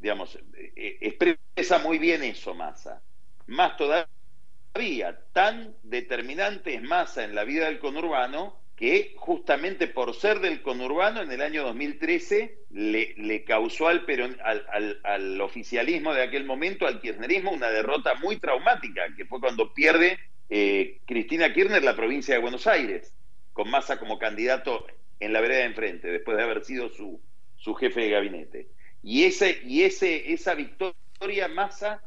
[0.00, 3.00] Digamos, eh, eh, expresa muy bien eso Massa.
[3.46, 10.40] Más todavía, tan determinante es Massa en la vida del conurbano que justamente por ser
[10.40, 14.06] del conurbano en el año 2013 le, causó al,
[14.42, 19.74] al, al, oficialismo de aquel momento, al kirchnerismo, una derrota muy traumática, que fue cuando
[19.74, 23.12] pierde eh, Cristina Kirchner la provincia de Buenos Aires,
[23.52, 24.86] con Massa como candidato
[25.20, 27.20] en la vereda de enfrente, después de haber sido su,
[27.56, 28.68] su jefe de gabinete.
[29.02, 32.02] Y, ese, y ese, esa victoria Massa,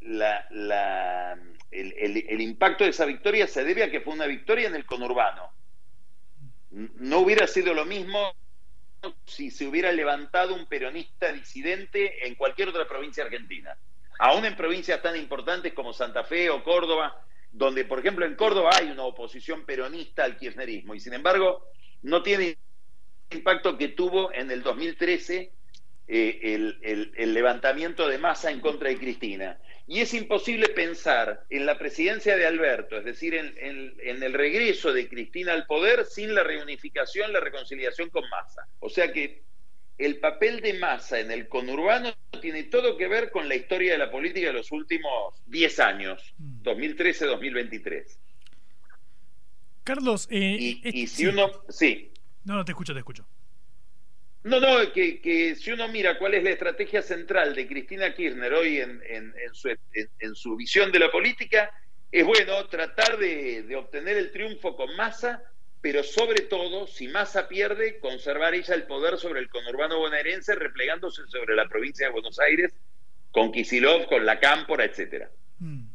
[0.00, 1.38] la, la,
[1.70, 4.74] el, el, el impacto de esa victoria se debe a que fue una victoria en
[4.74, 5.59] el conurbano
[6.70, 8.32] no hubiera sido lo mismo
[9.26, 13.76] si se hubiera levantado un peronista disidente en cualquier otra provincia argentina.
[14.18, 18.70] Aún en provincias tan importantes como Santa Fe o Córdoba, donde, por ejemplo, en Córdoba
[18.74, 21.64] hay una oposición peronista al kirchnerismo y, sin embargo,
[22.02, 22.58] no tiene
[23.30, 25.52] el impacto que tuvo en el 2013
[26.12, 29.56] eh, el, el, el levantamiento de masa en contra de Cristina.
[29.86, 34.32] Y es imposible pensar en la presidencia de Alberto, es decir, en, en, en, el
[34.32, 38.66] regreso de Cristina al poder sin la reunificación, la reconciliación con Massa.
[38.80, 39.42] O sea que
[39.98, 43.98] el papel de Massa en el conurbano tiene todo que ver con la historia de
[43.98, 48.18] la política de los últimos 10 años, 2013-2023.
[49.84, 51.26] Carlos, eh, y, y, si sí.
[51.28, 51.52] uno...
[51.68, 52.10] Sí.
[52.42, 53.24] No, no, te escucho, te escucho.
[54.42, 58.54] No, no, que, que, si uno mira cuál es la estrategia central de Cristina Kirchner
[58.54, 61.70] hoy en, su, en su, visión de la política,
[62.10, 65.42] es bueno tratar de, obtener el triunfo con Massa,
[65.82, 71.22] pero sobre todo, si Massa pierde, conservar ella el poder sobre el conurbano bonaerense, replegándose
[71.26, 72.72] sobre la provincia de Buenos Aires,
[73.30, 75.30] con Kisilov, con la Cámpora, etcétera.
[75.58, 75.89] Mm.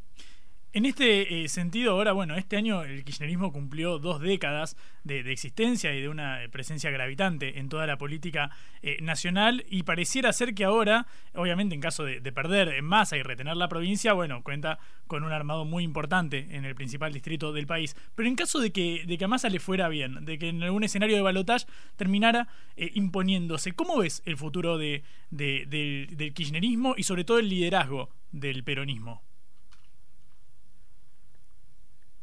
[0.76, 5.96] En este eh, sentido, ahora, bueno, este año el kirchnerismo cumplió dos décadas de, existencia
[5.96, 10.66] y de una presencia gravitante en toda la política eh, nacional y pareciera ser que
[10.66, 15.24] ahora, obviamente en caso de, perder en masa y retener la provincia, bueno, cuenta con
[15.24, 17.96] un armado muy importante en el principal distrito del país.
[18.14, 20.62] Pero en caso de que, de que a Massa le fuera bien, de que en
[20.62, 27.04] algún escenario de balotaje terminara eh, imponiéndose, ¿cómo ves el futuro de, del kirchnerismo y
[27.04, 29.24] sobre todo el liderazgo del peronismo?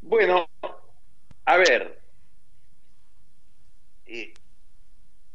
[0.02, 0.50] Bueno,
[1.44, 2.00] a ver,
[4.06, 4.34] eh,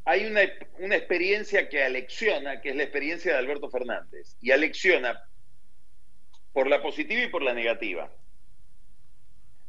[0.03, 0.41] hay una,
[0.79, 5.23] una, experiencia que alecciona, que es la experiencia de Alberto Fernández, y alecciona
[6.51, 8.11] por la positiva y por la negativa.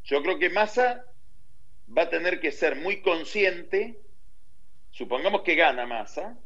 [0.03, 1.05] Yo creo que Massa
[1.97, 4.01] va a tener que ser muy consciente,
[4.91, 6.37] supongamos que gana Massa,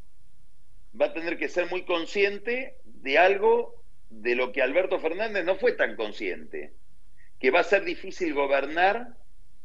[1.00, 5.56] va a tener que ser muy consciente de algo de lo que Alberto Fernández no
[5.56, 6.74] fue tan consciente
[7.42, 9.16] que va a ser difícil gobernar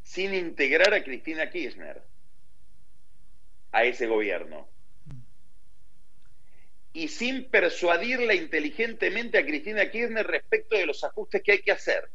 [0.01, 2.01] sin integrar a Cristina Kirchner
[3.71, 4.67] a ese gobierno.
[6.91, 12.09] Y sin persuadirla inteligentemente a Cristina Kirchner respecto de los ajustes que hay que hacer.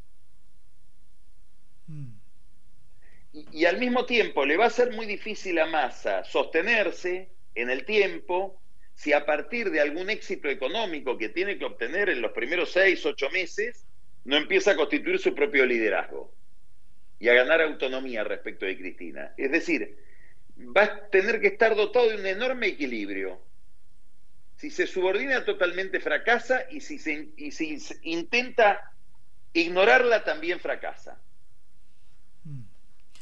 [3.33, 7.71] Y, y, al mismo tiempo le va a ser muy difícil a Massa sostenerse en
[7.71, 8.61] el tiempo
[8.97, 13.07] si a partir de algún éxito económico que tiene que obtener en los primeros seis,
[13.07, 13.87] ocho meses,
[14.25, 16.33] no empieza a constituir su propio liderazgo
[17.19, 19.33] y a ganar autonomía respecto de Cristina.
[19.37, 19.97] Es decir,
[20.77, 23.41] va a tener que estar dotado de un enorme equilibrio.
[24.57, 28.93] Si se subordina totalmente fracasa y si, se, y si intenta
[29.53, 31.21] ignorarla también fracasa.
[32.45, 32.63] Mm.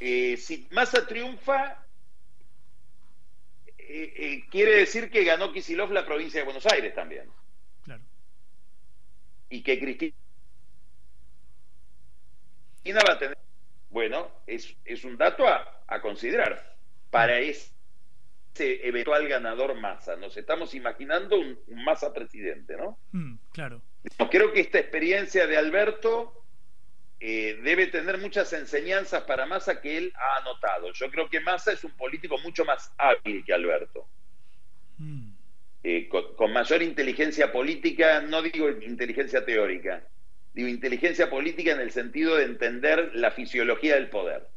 [0.00, 1.84] Eh, si Massa triunfa,
[3.78, 7.28] eh, eh, quiere decir que ganó Kisilov la provincia de Buenos Aires también.
[7.84, 8.02] Claro.
[9.48, 10.14] Y que Cristina
[12.86, 13.38] va a tener,
[13.90, 16.76] bueno, es, es un dato a, a, considerar
[17.10, 17.70] para ese
[18.56, 20.16] eventual ganador masa.
[20.16, 22.98] Nos estamos imaginando un, masa presidente, ¿no?
[23.12, 23.82] Mm, claro.
[24.30, 26.40] Creo que esta experiencia de Alberto
[27.22, 30.90] eh, debe tener muchas enseñanzas para Massa que él ha anotado.
[30.92, 34.06] Yo creo que Massa es un político mucho más hábil que Alberto.
[34.96, 35.32] Mm.
[35.82, 40.02] Eh, con, mayor inteligencia política, no digo inteligencia teórica,
[40.54, 44.48] digo inteligencia política en el sentido de entender la fisiología del poder.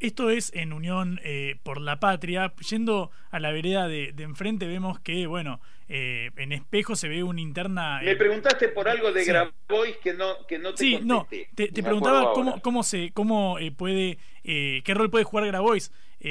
[0.00, 2.52] Esto es en Unión eh, por la Patria.
[2.70, 7.40] Yendo a la vereda de, enfrente vemos que, bueno, eh, en espejo se ve una
[7.40, 8.00] interna...
[8.04, 12.32] Me preguntaste por algo de Grabois que no, que no te Sí, no, te, preguntaba
[12.32, 15.90] cómo, cómo, se, cómo eh, puede, qué rol puede jugar Grabois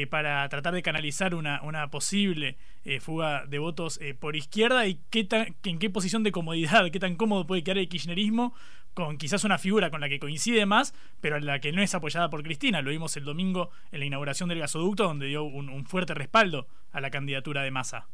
[0.10, 2.58] para tratar de canalizar una, una posible
[3.02, 7.16] fuga de votos por izquierda y qué tan, en qué posición de comodidad, qué tan
[7.16, 8.54] cómodo puede quedar el kirchnerismo
[8.98, 12.32] con quizás una figura con la que coincide más, pero la que no es apoyada
[12.32, 12.82] por Cristina.
[12.82, 17.00] Lo vimos el domingo en la inauguración del gasoducto, donde dio un, fuerte respaldo a
[17.00, 18.08] la candidatura de Massa.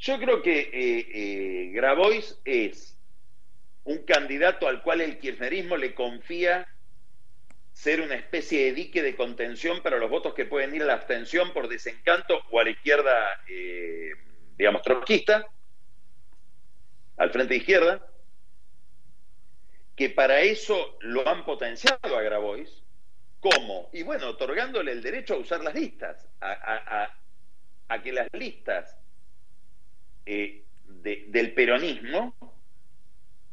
[0.00, 2.98] Yo creo que eh, eh, Grabois es
[3.84, 6.66] un candidato al cual el kirchnerismo le confía
[7.76, 10.94] ser una especie de dique de contención para los votos que pueden ir a la
[10.94, 14.12] abstención por desencanto o a la izquierda, eh,
[14.56, 15.46] digamos, trotskista,
[17.18, 18.06] al frente de izquierda
[19.94, 22.82] que para eso lo han potenciado a Grabois.
[23.40, 23.90] ¿Cómo?
[23.92, 28.96] Y bueno, otorgándole el derecho a usar las listas, a, que las listas
[30.24, 32.34] eh, del peronismo,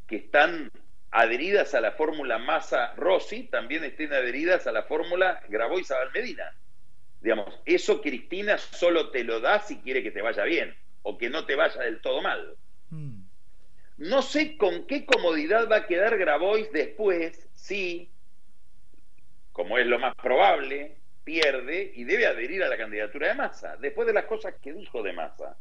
[0.07, 0.71] que están
[1.13, 6.55] adheridas a la fórmula Massa-Rossi, también estén adheridas a la fórmula Grabois-Abal-Medina.
[7.21, 11.29] Digamos, eso Cristina solo te lo da si quiere que te vaya bien, o que
[11.29, 12.57] no te vaya del todo mal.
[12.89, 13.21] Mm.
[13.97, 18.09] No sé con qué comodidad va a quedar Grabois después si,
[19.51, 24.07] como es lo más probable, pierde y debe adherir a la candidatura de Massa, después
[24.07, 25.55] de las cosas que dijo de Massa.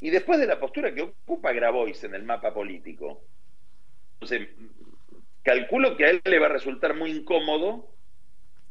[0.00, 3.24] Y después de la postura que ocupa Grabois en el mapa político.
[4.20, 4.48] Entonces,
[5.42, 7.88] calculo que a él le va a resultar muy incómodo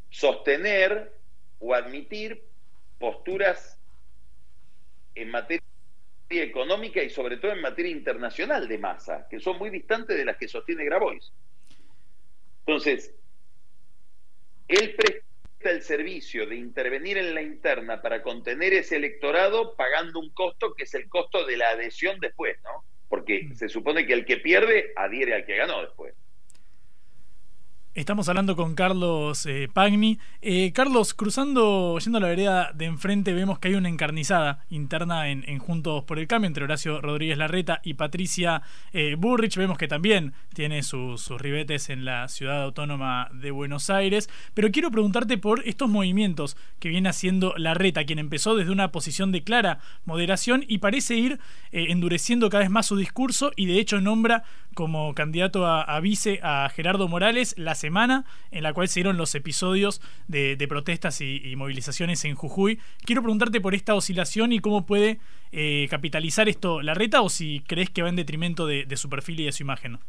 [0.10, 1.14] sostener
[1.60, 2.44] o admitir
[3.00, 3.80] posturas
[5.16, 5.64] en materia
[6.30, 10.38] económica y sobre todo en materia internacional de masa, que son muy distantes de las
[10.38, 11.32] que sostiene Grabois.
[12.66, 13.16] Entonces,
[14.68, 20.30] él presta el servicio de intervenir en la interna para contener ese electorado pagando un
[20.32, 22.84] costo que es el costo de la adhesión después, ¿no?
[23.08, 23.56] Porque mm.
[23.56, 26.14] se supone que el que pierde adhiere al que ganó después.
[27.98, 30.20] Estamos hablando con Carlos eh, Pagni.
[30.44, 35.30] Eh, Carlos, cruzando, yendo a la vereda de enfrente, vemos que hay una encarnizada interna
[35.30, 38.62] en, Juntos por el Cambio entre Horacio Rodríguez Larreta y Patricia
[38.94, 39.58] eh, Burrich.
[39.58, 44.30] Vemos que también tiene sus ribetes en la ciudad autónoma de Buenos Aires.
[44.54, 49.32] Pero quiero preguntarte por estos movimientos que viene haciendo Larreta, quien empezó desde una posición
[49.32, 51.40] de clara moderación y parece ir
[51.72, 54.44] endureciendo cada vez más su discurso y de hecho nombra
[54.78, 59.34] como candidato a, vice a Gerardo Morales la semana en la cual se dieron los
[59.34, 62.80] episodios de, protestas y, movilizaciones en Jujuy.
[63.06, 65.20] Quiero preguntarte por esta oscilación y cómo puede
[65.54, 69.40] eh, capitalizar esto la reta o si crees que va en detrimento de, su perfil
[69.40, 70.00] y de su imagen.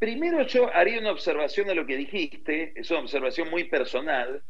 [0.00, 4.42] Primero yo haría una observación de lo que dijiste, es una observación muy personal.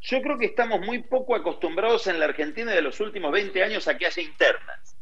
[0.00, 3.86] Yo creo que estamos muy poco acostumbrados en la Argentina de los últimos 20 años
[3.86, 4.96] a que haya internas.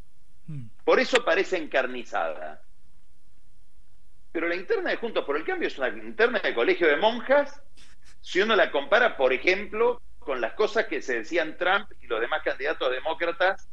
[0.85, 2.66] Por eso parece encarnizada.
[4.37, 7.63] Pero la interna de Juntos por el Cambio es una interna de colegio de monjas,
[8.21, 12.21] si uno la compara, por ejemplo, con las cosas que se decían Trump y los
[12.21, 13.67] demás candidatos demócratas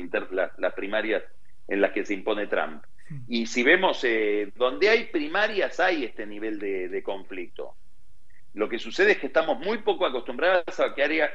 [0.56, 1.24] las primarias
[1.66, 2.84] en las que se impone Trump.
[3.28, 7.74] Y si vemos eh, donde hay primarias hay este nivel de, conflicto.
[8.54, 11.30] Lo que sucede es que estamos muy poco acostumbrados a que, haya,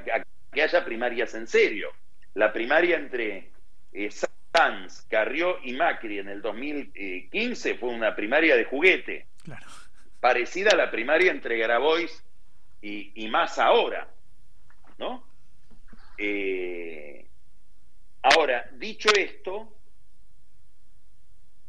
[0.52, 1.92] que haya primarias en serio.
[2.36, 3.50] La primaria entre
[3.94, 9.26] eh, Sanz, Carrió y Macri en el 2015 fue una primaria de juguete.
[10.20, 12.24] Parecida a la primaria entre Grabois
[12.82, 14.08] y, y más ahora.
[14.98, 15.24] ¿No?
[16.18, 17.26] Eh,
[18.24, 19.77] ahora, dicho esto,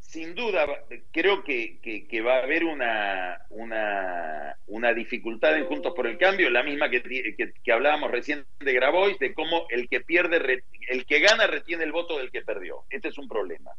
[0.09, 0.65] sin duda,
[1.11, 6.89] creo que, va a haber una, una, dificultad en Juntos por el Cambio, la misma
[6.89, 11.91] que, hablábamos recién de Grabois, de cómo el que pierde, el que gana retiene el
[11.91, 12.85] voto del que perdió.
[12.89, 13.69] Este es un problema.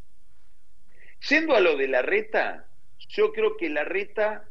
[1.28, 2.64] Yendo a lo de la reta,
[3.08, 4.48] yo creo que la reta,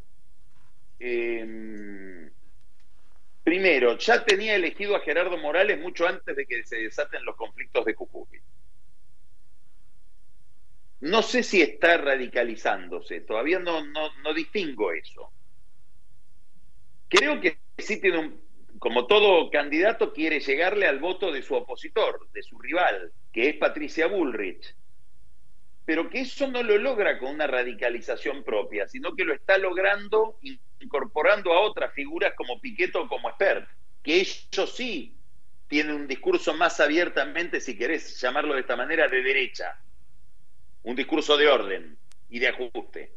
[0.99, 2.29] em,
[3.41, 7.85] primero, ya tenía elegido a Gerardo Morales mucho antes de que se desaten los conflictos
[7.85, 8.41] de Jujuy.
[11.01, 15.31] No sé si está radicalizándose, todavía no, no, distingo eso.
[17.07, 18.41] Creo que sí tiene un,
[18.79, 23.55] como todo candidato, quiere llegarle al voto de su opositor, de su rival, que es
[23.55, 24.75] Patricia Bullrich.
[25.85, 30.37] Pero que eso no lo logra con una radicalización propia, sino que lo está logrando
[30.81, 33.67] incorporando a otras figuras como Piqueto o como Espert,
[34.03, 35.15] que ellos sí
[35.67, 39.79] tienen un discurso más abiertamente, si querés llamarlo de esta manera, de derecha
[40.89, 41.97] un discurso de orden
[42.31, 43.11] y de ajuste.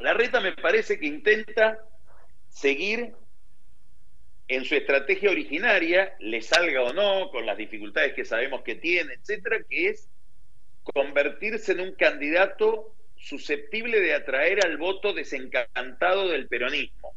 [0.00, 1.78] La reta me parece que intenta
[2.48, 3.12] seguir
[4.48, 9.14] en su estrategia originaria, le salga o no, con las dificultades que sabemos que tiene,
[9.14, 10.08] etcétera, que es
[10.82, 17.14] convertirse en un candidato susceptible de atraer al voto desencantado del peronismo.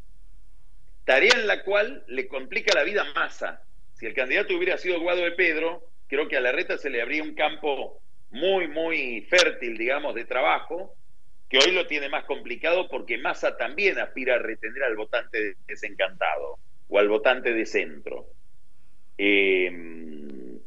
[1.05, 3.63] Tarea en la cual le complica la vida a Massa.
[3.95, 7.01] Si el candidato hubiera sido Guado de Pedro, creo que a la reta se le
[7.01, 8.01] abría un campo
[8.31, 10.95] muy, muy fértil, digamos, de trabajo,
[11.49, 16.59] que hoy lo tiene más complicado porque Massa también aspira a retener al votante desencantado
[16.87, 18.27] o al votante de centro.
[19.17, 20.59] Em,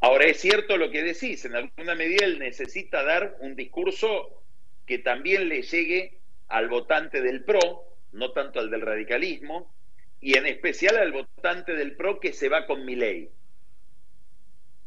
[0.00, 4.44] ahora es cierto lo que decís, en alguna medida él necesita dar un discurso
[4.86, 9.74] que también le llegue al votante del PRO, no tanto al del radicalismo,
[10.20, 13.30] y en especial al votante del PRO que se va con mi ley.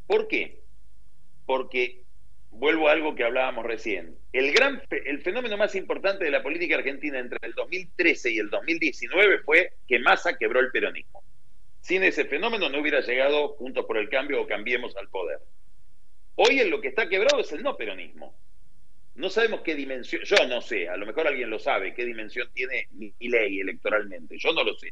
[0.08, 0.63] ¿Por qué?
[1.46, 2.04] Porque
[2.52, 4.16] vuelvo a algo que hablábamos recién.
[4.32, 8.50] El, gran, el fenómeno más importante de la política argentina entre el 2013 y el
[8.50, 11.24] 2019 fue que Massa quebró el peronismo.
[11.82, 15.40] Sin ese fenómeno no hubiera llegado Juntos por el Cambio o Cambiemos al poder.
[16.36, 18.36] Hoy en lo que está quebrado es el no peronismo.
[19.16, 22.50] No sabemos qué dimensión, yo no sé, a lo mejor alguien lo sabe, qué dimensión
[22.54, 24.38] tiene mi ley electoralmente.
[24.40, 24.90] Yo no lo sé,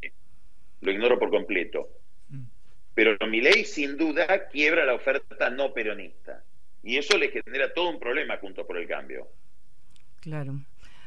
[0.82, 1.89] lo ignoro por completo.
[2.94, 6.44] Pero mi ley sin duda quiebra la oferta no peronista.
[6.84, 9.28] Y eso le genera todo un problema junto por el cambio.
[10.20, 10.60] Claro.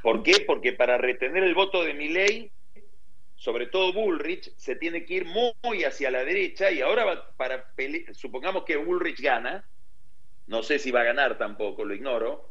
[0.03, 0.45] ¿Por qué?
[0.47, 2.51] Porque para retener el voto de mi ley,
[3.37, 7.73] sobre todo Bullrich, se tiene que ir muy hacia la derecha y ahora va para
[8.13, 9.65] supongamos que Bullrich gana,
[10.47, 12.51] no sé si va a ganar tampoco, lo ignoro,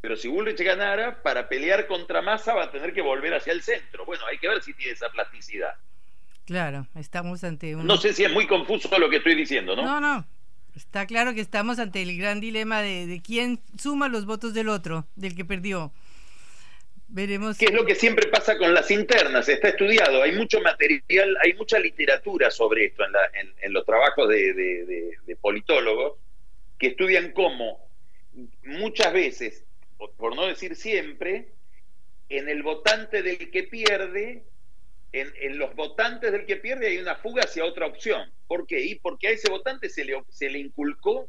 [0.00, 3.62] pero si Bullrich ganara, para pelear contra Massa va a tener que volver hacia el
[3.62, 4.04] centro.
[4.04, 5.74] Bueno, hay que ver si tiene esa plasticidad.
[6.48, 7.86] Claro, estamos ante un...
[7.86, 9.82] No sé si es muy confuso lo que estoy diciendo, ¿no?
[9.82, 10.26] No, no,
[10.74, 14.70] Está claro que estamos ante el gran dilema de, de quién suma los votos del
[14.70, 15.92] otro, del que perdió.
[17.08, 17.58] Veremos.
[17.58, 19.46] ¿Qué es lo que siempre pasa con las internas?
[19.46, 26.14] Está estudiado, hay mucho material, hay mucha literatura sobre esto en, los trabajos de, politólogos
[26.78, 27.78] que estudian cómo
[28.64, 29.66] muchas veces,
[30.16, 31.48] por no decir siempre,
[32.30, 34.44] en el votante del que pierde,
[35.12, 38.30] en, los votantes del que pierde hay una fuga hacia otra opción.
[38.46, 38.80] ¿Por qué?
[38.80, 41.28] Y porque a ese votante se le, se le inculcó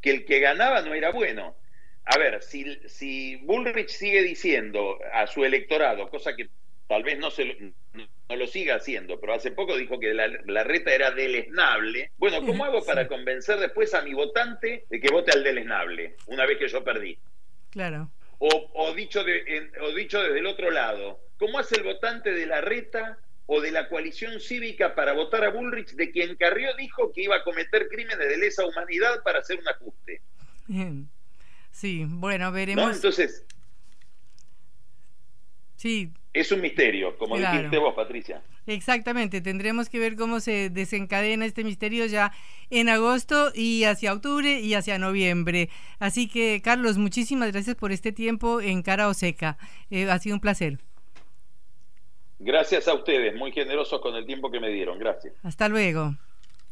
[0.00, 1.56] que el que ganaba no era bueno
[2.04, 6.48] a ver, si, si Bullrich sigue diciendo a su electorado, cosa que
[6.88, 7.54] tal vez no, se lo,
[7.94, 12.10] no lo siga haciendo, pero hace poco dijo que la, reta era deleznable.
[12.18, 16.46] Bueno, ¿cómo hago para convencer después a mi votante de que vote al deleznable, una
[16.46, 17.16] vez que yo perdí?
[17.70, 18.10] Claro.
[18.42, 22.62] O, dicho, de, o dicho desde el otro lado, ¿cómo hace el votante de la
[22.62, 27.22] reta o de la coalición cívica para votar a Bullrich de quien Carrió dijo que
[27.22, 30.22] iba a cometer crímenes de lesa humanidad para hacer un ajuste?
[31.70, 32.96] Sí, bueno, veremos.
[32.96, 33.44] Entonces.
[35.76, 36.14] Sí.
[36.32, 38.40] Es un misterio, como dijiste vos, Patricia.
[38.66, 42.32] Exactamente, tendremos que ver cómo se desencadena este misterio ya
[42.70, 45.70] en agosto y hacia octubre y hacia noviembre.
[45.98, 49.58] Así que, Carlos, muchísimas gracias por este tiempo en Cara o Seca.
[49.90, 50.78] Eh, ha sido un placer.
[52.38, 54.98] Gracias a ustedes, muy generosos con el tiempo que me dieron.
[55.00, 55.34] Gracias.
[55.42, 56.14] Hasta luego.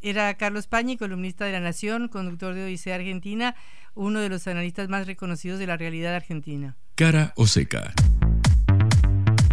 [0.01, 3.55] Era Carlos Pañi, columnista de La Nación, conductor de Odisea Argentina,
[3.93, 6.77] uno de los analistas más reconocidos de la realidad argentina.
[6.95, 7.93] Cara o seca.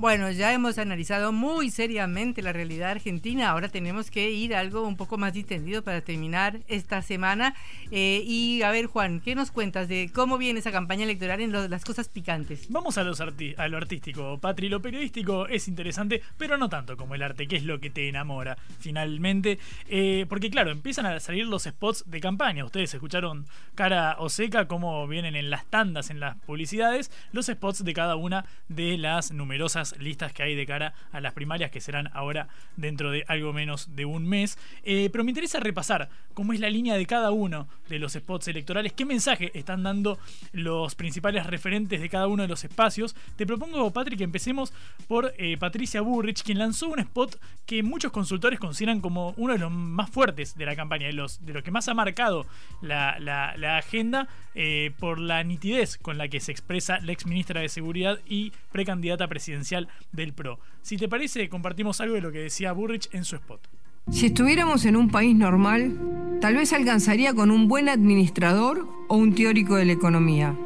[0.00, 3.50] Bueno, ya hemos analizado muy seriamente la realidad argentina.
[3.50, 7.54] Ahora tenemos que ir a algo un poco más distendido para terminar esta semana.
[7.90, 11.52] Eh, y a ver, Juan, ¿qué nos cuentas de cómo viene esa campaña electoral en
[11.52, 12.64] las cosas picantes?
[12.70, 14.70] Vamos a, los a lo artístico, Patri.
[14.70, 18.08] Lo periodístico es interesante, pero no tanto como el arte, que es lo que te
[18.08, 19.58] enamora finalmente.
[19.86, 22.64] Eh, porque, claro, empiezan a salir los spots de campaña.
[22.64, 23.44] Ustedes escucharon
[23.74, 28.16] cara o seca cómo vienen en las tandas, en las publicidades, los spots de cada
[28.16, 32.48] una de las numerosas listas que hay de cara a las primarias que serán ahora
[32.76, 34.58] dentro de algo menos de un mes.
[34.82, 38.48] Eh, pero me interesa repasar cómo es la línea de cada uno de los spots
[38.48, 40.18] electorales, qué mensaje están dando
[40.52, 43.14] los principales referentes de cada uno de los espacios.
[43.36, 44.72] Te propongo, Patrick, que empecemos
[45.08, 49.58] por eh, Patricia Burrich, quien lanzó un spot que muchos consultores consideran como uno de
[49.58, 52.46] los más fuertes de la campaña, de los, de que más ha marcado
[52.80, 57.68] la, agenda eh, por la nitidez con la que se expresa la ex ministra de
[57.68, 59.79] Seguridad y precandidata presidencial
[60.12, 60.58] del PRO.
[60.82, 63.68] Si te parece, compartimos algo de lo que decía Burrich en su spot.
[64.10, 69.34] Si estuviéramos en un país normal, tal vez alcanzaría con un buen administrador o un
[69.34, 70.56] teórico de la economía.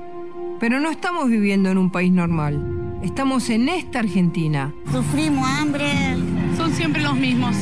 [0.60, 3.00] Pero no estamos viviendo en un país normal.
[3.02, 4.72] Estamos en esta Argentina.
[4.90, 5.92] Sufrimos hambre.
[6.56, 7.54] Son siempre los mismos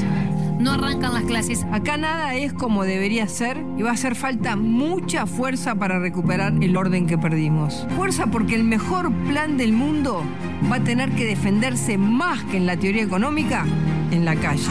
[0.63, 1.67] no arrancan las clases.
[1.73, 6.55] Acá nada es como debería ser y va a hacer falta mucha fuerza para recuperar
[6.61, 7.87] el orden que perdimos.
[7.97, 10.25] Fuerza porque el mejor plan del mundo
[10.71, 13.67] va a tener que defenderse más que en la teoría económica
[14.13, 14.69] en la calle.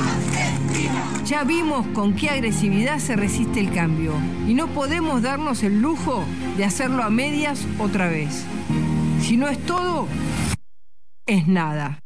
[1.26, 4.14] Ya vimos con qué agresividad se resiste el cambio
[4.48, 6.24] y no podemos darnos el lujo
[6.58, 8.46] de hacerlo a medias otra vez.
[9.22, 10.08] Si no es todo,
[11.26, 12.00] es nada.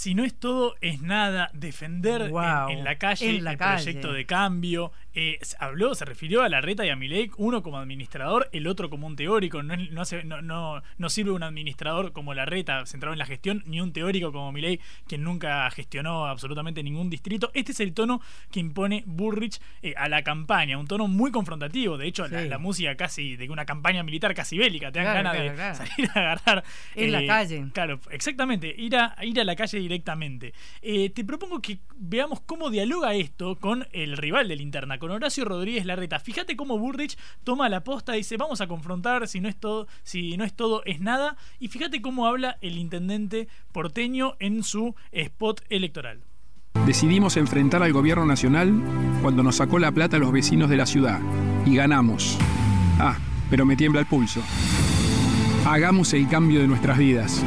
[0.00, 1.50] Si no es todo, es nada.
[1.52, 6.86] Defender en, la calle el proyecto de cambio, eh, habló, se refirió a la reta
[6.86, 9.62] y a Milei, uno como administrador, el otro como un teórico.
[9.62, 13.92] No, no, no, sirve un administrador como la reta, centrado en la gestión, ni un
[13.92, 17.50] teórico como Milei, quien nunca gestionó absolutamente ningún distrito.
[17.54, 18.20] Este es el tono
[18.52, 21.98] que impone Burrich eh, a la campaña, un tono muy confrontativo.
[21.98, 25.74] De hecho, la, música casi de una campaña militar casi bélica, te dan ganas de
[25.74, 26.64] salir a agarrar.
[26.94, 27.66] En la eh, calle.
[27.72, 30.52] Claro, exactamente, ir a, ir a la calle directamente.
[30.80, 35.84] te propongo que veamos cómo dialoga esto con el rival de Linterna con Horacio Rodríguez
[35.84, 36.20] Larreta.
[36.20, 39.88] Fíjate cómo Burrich toma la posta y dice, vamos a confrontar, si no es todo,
[40.04, 41.36] si no es todo, es nada.
[41.58, 46.20] Y fíjate cómo habla el intendente porteño en su spot electoral.
[46.86, 48.72] Decidimos enfrentar al gobierno nacional
[49.22, 51.18] cuando nos sacó la plata a los vecinos de la ciudad.
[51.66, 52.38] Y ganamos.
[52.98, 53.18] Ah,
[53.50, 54.40] pero me tiembla el pulso.
[55.66, 57.44] Hagamos el cambio de nuestras vidas.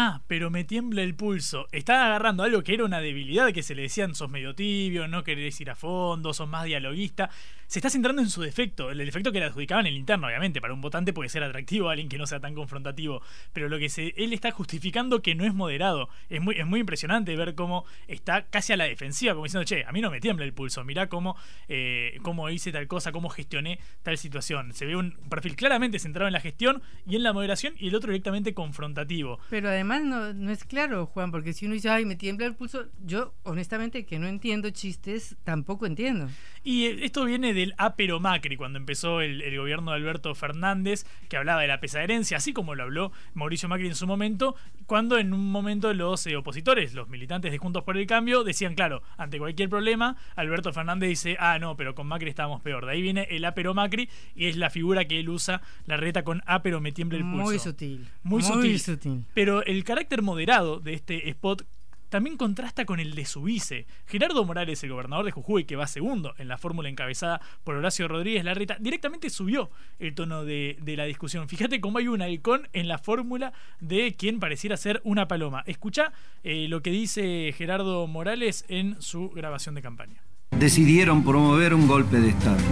[0.00, 1.66] Ah, pero me tiembla el pulso.
[1.72, 5.24] Está agarrando algo que era una debilidad que se le decían sos medio tibio, no
[5.24, 7.30] querés ir a fondo, sos más dialoguista.
[7.66, 10.60] Se está centrando en su defecto, el defecto que le adjudicaban el interno, obviamente.
[10.60, 13.22] Para un votante puede ser atractivo a alguien que no sea tan confrontativo.
[13.52, 16.08] Pero lo que se, él está justificando que no es moderado.
[16.30, 19.84] Es muy, es muy impresionante ver cómo está casi a la defensiva, como diciendo, che,
[19.84, 20.82] a mí no me tiembla el pulso.
[20.84, 21.36] Mirá cómo,
[21.68, 24.72] eh, cómo hice tal cosa, cómo gestioné tal situación.
[24.72, 27.96] Se ve un perfil claramente centrado en la gestión y en la moderación y el
[27.96, 29.40] otro directamente confrontativo.
[29.50, 32.54] Pero además no, no es claro, Juan, porque si uno dice, ay, me tiembla el
[32.54, 36.28] pulso, yo honestamente que no entiendo chistes, tampoco entiendo.
[36.62, 41.06] Y eh, esto viene del apero Macri, cuando empezó el, el, gobierno de Alberto Fernández,
[41.28, 44.54] que hablaba de la pesada herencia, así como lo habló Mauricio Macri en su momento,
[44.86, 48.74] cuando en un momento los eh, opositores, los militantes de Juntos por el Cambio, decían,
[48.74, 52.86] claro, ante cualquier problema, Alberto Fernández dice, ah, no, pero con Macri estábamos peor.
[52.86, 56.24] De ahí viene el apero Macri y es la figura que él usa, la reta
[56.24, 57.44] con apero me tiembla el pulso.
[57.44, 58.08] Muy sutil.
[58.22, 58.80] Muy, Muy sutil.
[58.80, 59.24] sutil.
[59.34, 61.66] Pero el carácter moderado de este spot
[62.08, 63.86] también contrasta con el de su vice.
[64.06, 68.08] Gerardo Morales, el gobernador de Jujuy, que va segundo en la fórmula encabezada por Horacio
[68.08, 71.48] Rodríguez Larreta, directamente subió el tono de, de la discusión.
[71.48, 75.62] Fíjate cómo hay un halcón en la fórmula de quien pareciera ser una paloma.
[75.66, 76.12] Escucha
[76.42, 80.22] eh, lo que dice Gerardo Morales en su grabación de campaña.
[80.50, 82.62] Decidieron promover un golpe de Estado.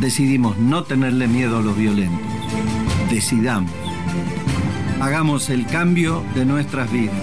[0.00, 2.20] Decidimos no tenerle miedo a los violentos.
[3.10, 3.72] Decidamos.
[5.00, 7.16] Hagamos el cambio de nuestras vidas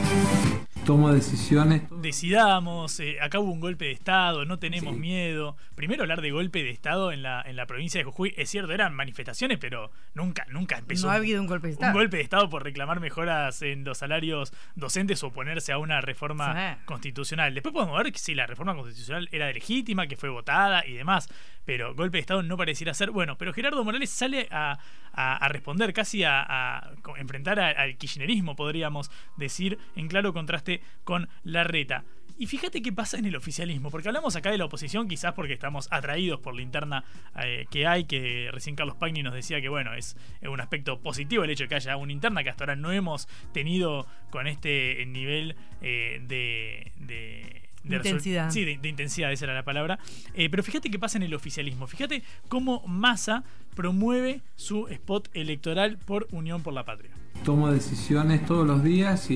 [0.85, 1.81] tomo decisiones.
[2.05, 4.99] Decidamos, eh, acá hubo un golpe de Estado, no tenemos sí.
[4.99, 5.57] miedo.
[5.73, 8.71] Primero hablar de golpe de Estado en la, en la provincia de Jujuy, es cierto,
[8.71, 11.07] eran manifestaciones, pero nunca, nunca empezó.
[11.07, 11.91] No ha habido un golpe de Estado.
[11.93, 15.99] Un golpe de Estado por reclamar mejoras en los salarios docentes o oponerse a una
[15.99, 16.81] reforma sí.
[16.85, 17.55] constitucional.
[17.55, 21.27] Después podemos ver que si la reforma constitucional era legítima, que fue votada y demás,
[21.65, 23.09] pero golpe de Estado no pareciera ser.
[23.09, 24.77] Bueno, pero Gerardo Morales sale a,
[25.11, 31.29] a, a responder, casi a, a enfrentar al kirchnerismo, podríamos decir, en claro contraste con
[31.43, 31.94] la reta.
[32.37, 35.53] Y fíjate qué pasa en el oficialismo, porque hablamos acá de la oposición, quizás porque
[35.53, 37.05] estamos atraídos por la interna
[37.41, 41.45] eh, que hay, que recién Carlos Pagni nos decía que, bueno, es un aspecto positivo
[41.45, 45.05] el hecho de que haya una interna que hasta ahora no hemos tenido con este
[45.05, 48.49] nivel eh, de, de de intensidad.
[48.49, 49.99] Sí, de, de, intensidad, esa era la palabra.
[50.33, 51.87] Eh, pero fíjate qué pasa en el oficialismo.
[51.87, 53.43] Fíjate cómo Massa
[53.75, 57.11] promueve su spot electoral por Unión por la Patria.
[57.43, 59.35] Tomo decisiones todos los días y,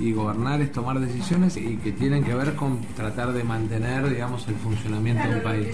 [0.00, 4.48] y, gobernar es tomar decisiones y que tienen que ver con tratar de mantener, digamos,
[4.48, 5.66] el funcionamiento del país.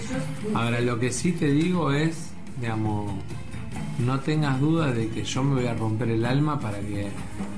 [0.53, 3.13] Ahora, lo que sí te digo es, digamos,
[4.05, 7.07] no tengas dudas de que yo me voy a romper el alma para que,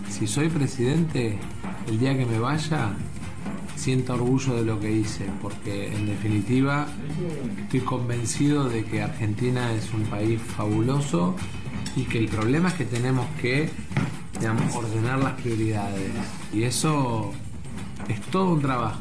[0.10, 1.38] si soy presidente,
[1.88, 2.94] el día que me vaya,
[3.76, 6.88] siento orgullo de lo que hice, porque en definitiva
[7.62, 11.36] estoy convencido de que Argentina es un país fabuloso
[11.96, 13.70] y que el problema es que tenemos que
[14.40, 16.12] digamos, ordenar las prioridades.
[16.54, 17.32] Y eso
[18.08, 19.00] es todo un trabajo.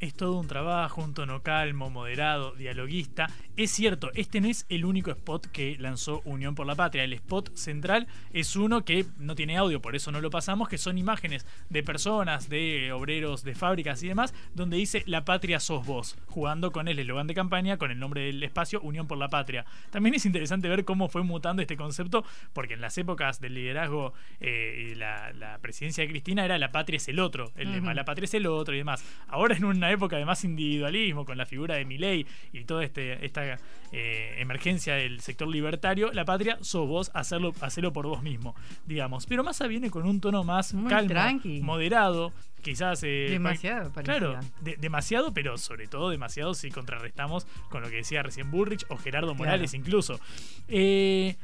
[0.00, 3.30] Es todo un trabajo, un tono calmo, moderado, dialoguista.
[3.54, 7.04] Es cierto, este no es el único spot que lanzó Unión por la Patria.
[7.04, 10.78] El spot central es uno que no tiene audio, por eso no lo pasamos, que
[10.78, 15.84] son imágenes de personas, de obreros, de fábricas y demás, donde dice La Patria sos
[15.84, 19.28] vos, jugando con el eslogan de campaña, con el nombre del espacio Unión por la
[19.28, 19.66] Patria.
[19.90, 22.24] También es interesante ver cómo fue mutando este concepto,
[22.54, 26.72] porque en las épocas del liderazgo eh, y la, la, presidencia de Cristina era La
[26.72, 27.94] Patria es el otro, el uh -huh.
[27.94, 29.04] La Patria es el otro y demás.
[29.28, 33.24] Ahora en una época de más individualismo, con la figura de Milei y toda este,
[33.26, 38.54] esta eh, emergencia del sector libertario, la patria sos vos, hacerlo, hacerlo por vos mismo,
[38.86, 39.26] digamos.
[39.26, 41.60] Pero Massa viene con un tono más Muy calmo, tranqui.
[41.60, 42.32] moderado,
[42.62, 43.02] quizás...
[43.02, 48.22] Eh, demasiado, Claro, de, demasiado, pero sobre todo demasiado si contrarrestamos con lo que decía
[48.22, 49.84] recién Bullrich o Gerardo Morales claro.
[49.84, 50.20] incluso.
[50.68, 51.36] Eh,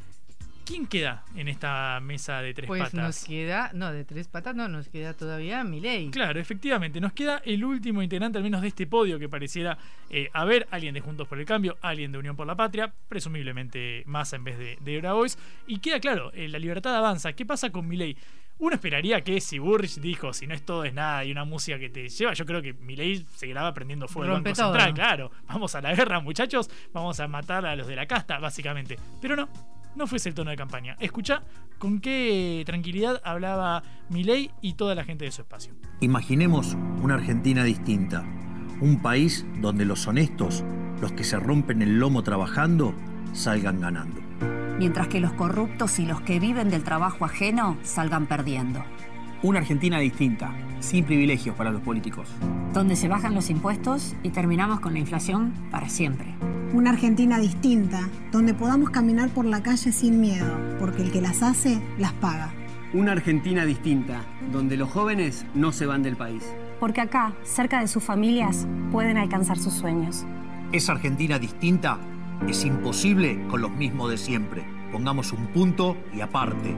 [0.68, 2.94] ¿Quién queda en esta mesa de tres pues patas?
[2.94, 6.10] nos queda, no, de tres patas no, nos queda todavía Milei.
[6.10, 9.78] Claro, efectivamente, nos queda el último integrante al menos de este podio que pareciera
[10.10, 14.02] eh, haber alguien de Juntos por el Cambio, alguien de Unión por la Patria, presumiblemente
[14.04, 15.38] Massa en vez de, de Grabois.
[15.66, 17.32] Y queda claro, eh, la libertad avanza.
[17.32, 18.14] ¿Qué pasa con Milei?
[18.58, 21.78] Uno esperaría que si Burrich dijo, si no es todo es nada y una música
[21.78, 24.72] que te lleva, yo creo que Milei seguirá prendiendo fuego el Banco todo.
[24.72, 25.30] Central, claro.
[25.46, 28.98] Vamos a la guerra, muchachos, vamos a matar a los de la casta, básicamente.
[29.22, 29.48] Pero no,
[29.99, 30.96] no fue ese el tono de campaña.
[31.01, 31.42] Escucha
[31.78, 35.74] con qué tranquilidad hablaba Milei y toda la gente de su espacio.
[36.01, 38.24] Imaginemos una Argentina distinta,
[38.80, 40.64] un país donde los honestos,
[41.01, 42.94] los que se rompen el lomo trabajando,
[43.32, 44.20] salgan ganando.
[44.78, 48.84] Mientras que los corruptos y los que viven del trabajo ajeno salgan perdiendo.
[49.42, 52.28] Una Argentina distinta, sin privilegios para los políticos.
[52.72, 56.34] Donde se bajan los impuestos y terminamos con la inflación para siempre.
[56.74, 60.46] Una Argentina distinta, donde podamos caminar por la calle sin miedo,
[60.78, 62.52] porque el que las hace, las paga.
[62.92, 66.42] Una Argentina distinta, donde los jóvenes no se van del país.
[66.78, 70.26] Porque acá, cerca de sus familias, pueden alcanzar sus sueños.
[70.70, 71.98] Esa Argentina distinta
[72.46, 74.62] es imposible con los mismos de siempre.
[74.92, 76.76] Pongamos un punto y aparte.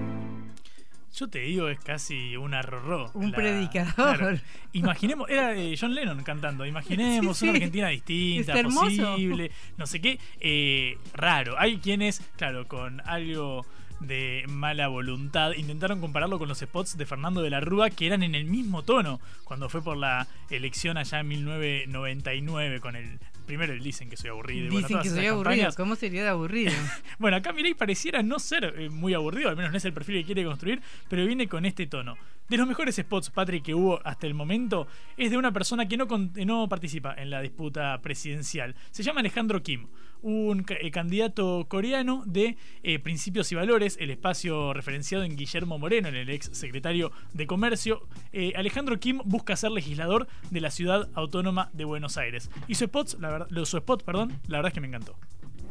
[1.17, 3.11] Yo te digo, es casi un arrorró.
[3.15, 4.39] Un predicador.
[4.73, 7.49] Imaginemos, era eh, John Lennon cantando, imaginemos Sí, sí.
[7.49, 10.19] una Argentina distinta, posible, no sé qué.
[10.41, 11.57] Eh, raro.
[11.59, 13.67] Hay quienes, claro, con algo
[14.01, 18.23] de mala voluntad, intentaron compararlo con los spots de Fernando de la Rúa que eran
[18.23, 23.19] en el mismo tono cuando fue por la elección allá en 1999 con el...
[23.51, 24.67] Primero dicen que soy aburrido.
[24.71, 25.43] bueno, Dicen todas que soy aburrido.
[25.57, 25.77] campañas.
[25.77, 26.71] ¿Cómo sería de aburrido?
[27.19, 30.21] Bueno, acá Milei pareciera no ser eh, muy aburrido, al menos no es el perfil
[30.21, 32.17] que quiere construir, pero viene con este tono.
[32.49, 34.87] De los mejores spots, Patrick, que hubo hasta el momento,
[35.17, 38.77] es de una persona que no, eh, no participa en la disputa presidencial.
[38.93, 39.89] Se llama Alejandro Kim,
[40.23, 46.09] un eh, candidato coreano de eh, Principios y Valores, el espacio referenciado en Guillermo Moreno,
[46.09, 48.07] en el ex secretario de Comercio.
[48.33, 52.51] Eh, Alejandro Kim busca ser legislador de la ciudad autónoma de Buenos Aires.
[52.69, 55.17] Y su, spots, la verdad, lo- su spot, perdón, la verdad es que me encantó.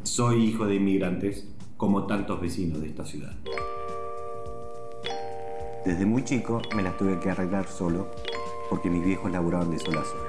[0.02, 1.46] Soy hijo de inmigrantes,
[1.76, 3.34] como tantos vecinos de esta ciudad.
[5.84, 8.10] Desde muy chico me las tuve que arreglar solo,
[8.68, 10.20] porque mis viejos laburaban de sol a sol.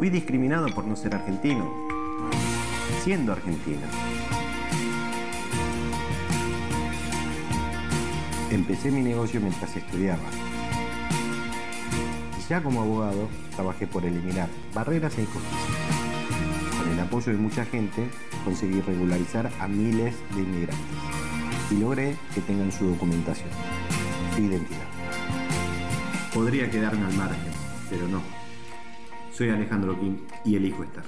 [0.00, 1.70] Fui discriminado por no ser argentino,
[3.04, 3.82] siendo argentino.
[8.50, 10.22] Empecé mi negocio mientras estudiaba.
[12.38, 15.76] Y ya como abogado, trabajé por eliminar barreras e injusticias.
[16.78, 18.08] Con el apoyo de mucha gente,
[18.42, 20.86] conseguí regularizar a miles de inmigrantes.
[21.70, 23.50] Y logré que tengan su documentación,
[24.34, 24.88] su identidad.
[26.32, 27.52] Podría quedarme al margen,
[27.90, 28.39] pero no.
[29.40, 31.02] Soy Alejandro Kim y elijo estar.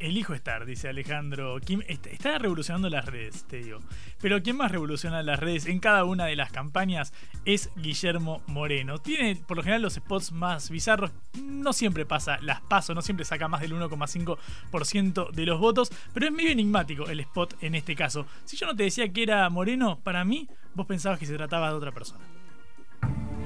[0.00, 1.80] Elijo estar, dice Alejandro Kim.
[1.86, 3.78] Est- Está revolucionando las redes, te digo.
[4.20, 7.12] Pero quien más revoluciona las redes en cada una de las campañas
[7.44, 8.98] es Guillermo Moreno.
[8.98, 11.12] Tiene por lo general los spots más bizarros.
[11.40, 15.92] No siempre pasa las paso, no siempre saca más del 1,5% de los votos.
[16.12, 18.26] Pero es medio enigmático el spot en este caso.
[18.44, 21.68] Si yo no te decía que era Moreno, para mí vos pensabas que se trataba
[21.68, 22.24] de otra persona.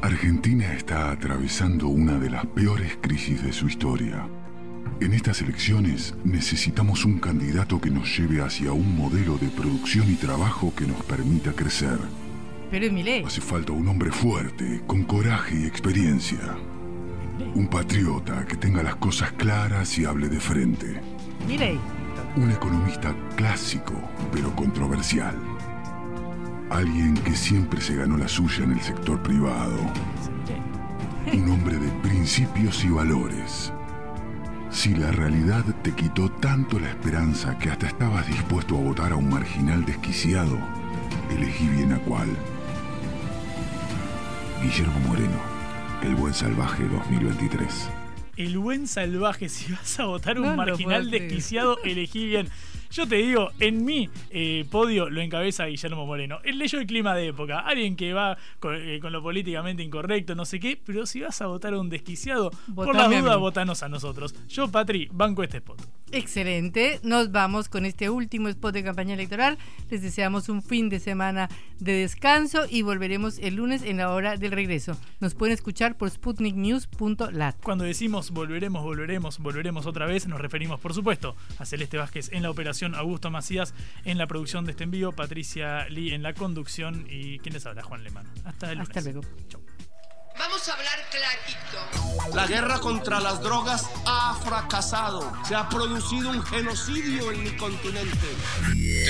[0.01, 4.29] Argentina está atravesando una de las peores crisis de su historia.
[5.01, 10.15] En estas elecciones necesitamos un candidato que nos lleve hacia un modelo de producción y
[10.15, 11.99] trabajo que nos permita crecer.
[12.71, 13.25] Pero es Milei.
[13.25, 16.57] Hace falta un hombre fuerte, con coraje y experiencia.
[17.55, 21.01] Un patriota que tenga las cosas claras y hable de frente.
[21.49, 21.79] Milei.
[22.37, 23.95] Un economista clásico,
[24.33, 25.58] pero controversial.
[26.71, 29.79] Alguien que siempre se ganó la suya en el sector privado.
[31.33, 33.73] Un hombre de principios y valores.
[34.71, 39.17] Si la realidad te quitó tanto la esperanza que hasta estabas dispuesto a votar a
[39.17, 40.59] un marginal desquiciado,
[41.31, 42.29] elegí bien a cuál.
[44.63, 45.41] Guillermo Moreno,
[46.03, 47.89] el buen salvaje 2023.
[48.37, 52.49] El buen salvaje, si vas a votar un No lo marginal desquiciado, elegí bien.
[52.91, 56.39] Yo te digo, en mi eh, podio lo encabeza Guillermo Moreno.
[56.45, 57.61] Él leyó el clima de época.
[57.61, 60.81] Alguien que va con, eh, con lo políticamente incorrecto, no sé qué.
[60.85, 63.41] Pero si vas a votar a un desquiciado, por la a duda, mí.
[63.41, 64.35] votanos a nosotros.
[64.49, 65.83] Yo, Patri, banco este spot.
[66.11, 67.01] Excelente.
[67.03, 69.59] Nos vamos con este último spot de campaña electoral.
[69.91, 71.49] Les deseamos un fin de semana
[71.81, 74.97] de descanso y volveremos el lunes en la hora del regreso.
[75.21, 77.57] Nos pueden escuchar por sputniknews.lat.
[77.63, 82.43] Cuando decimos volveremos, volveremos, volveremos otra vez, nos referimos, por supuesto, a Celeste Vázquez en
[82.43, 83.75] la operación, Augusto Macías
[84.05, 87.83] en la producción de este envío, Patricia Lee en la conducción y ¿quién les habla?
[87.83, 88.31] Juan Lemano.
[88.45, 88.97] Hasta el lunes.
[88.97, 89.23] Hasta luego.
[90.39, 92.37] Vamos a hablar clarito.
[92.37, 95.33] La guerra contra las drogas ha fracasado.
[95.45, 98.29] Se ha producido un genocidio en mi continente.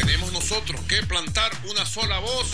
[0.00, 2.52] Tenemos nosotros que plantar una sola voz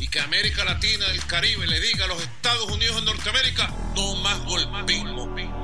[0.00, 4.16] y que América Latina, el Caribe, le diga a los Estados Unidos de Norteamérica, no
[4.16, 5.63] más golpismo.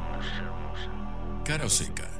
[1.43, 2.10] Cara seca.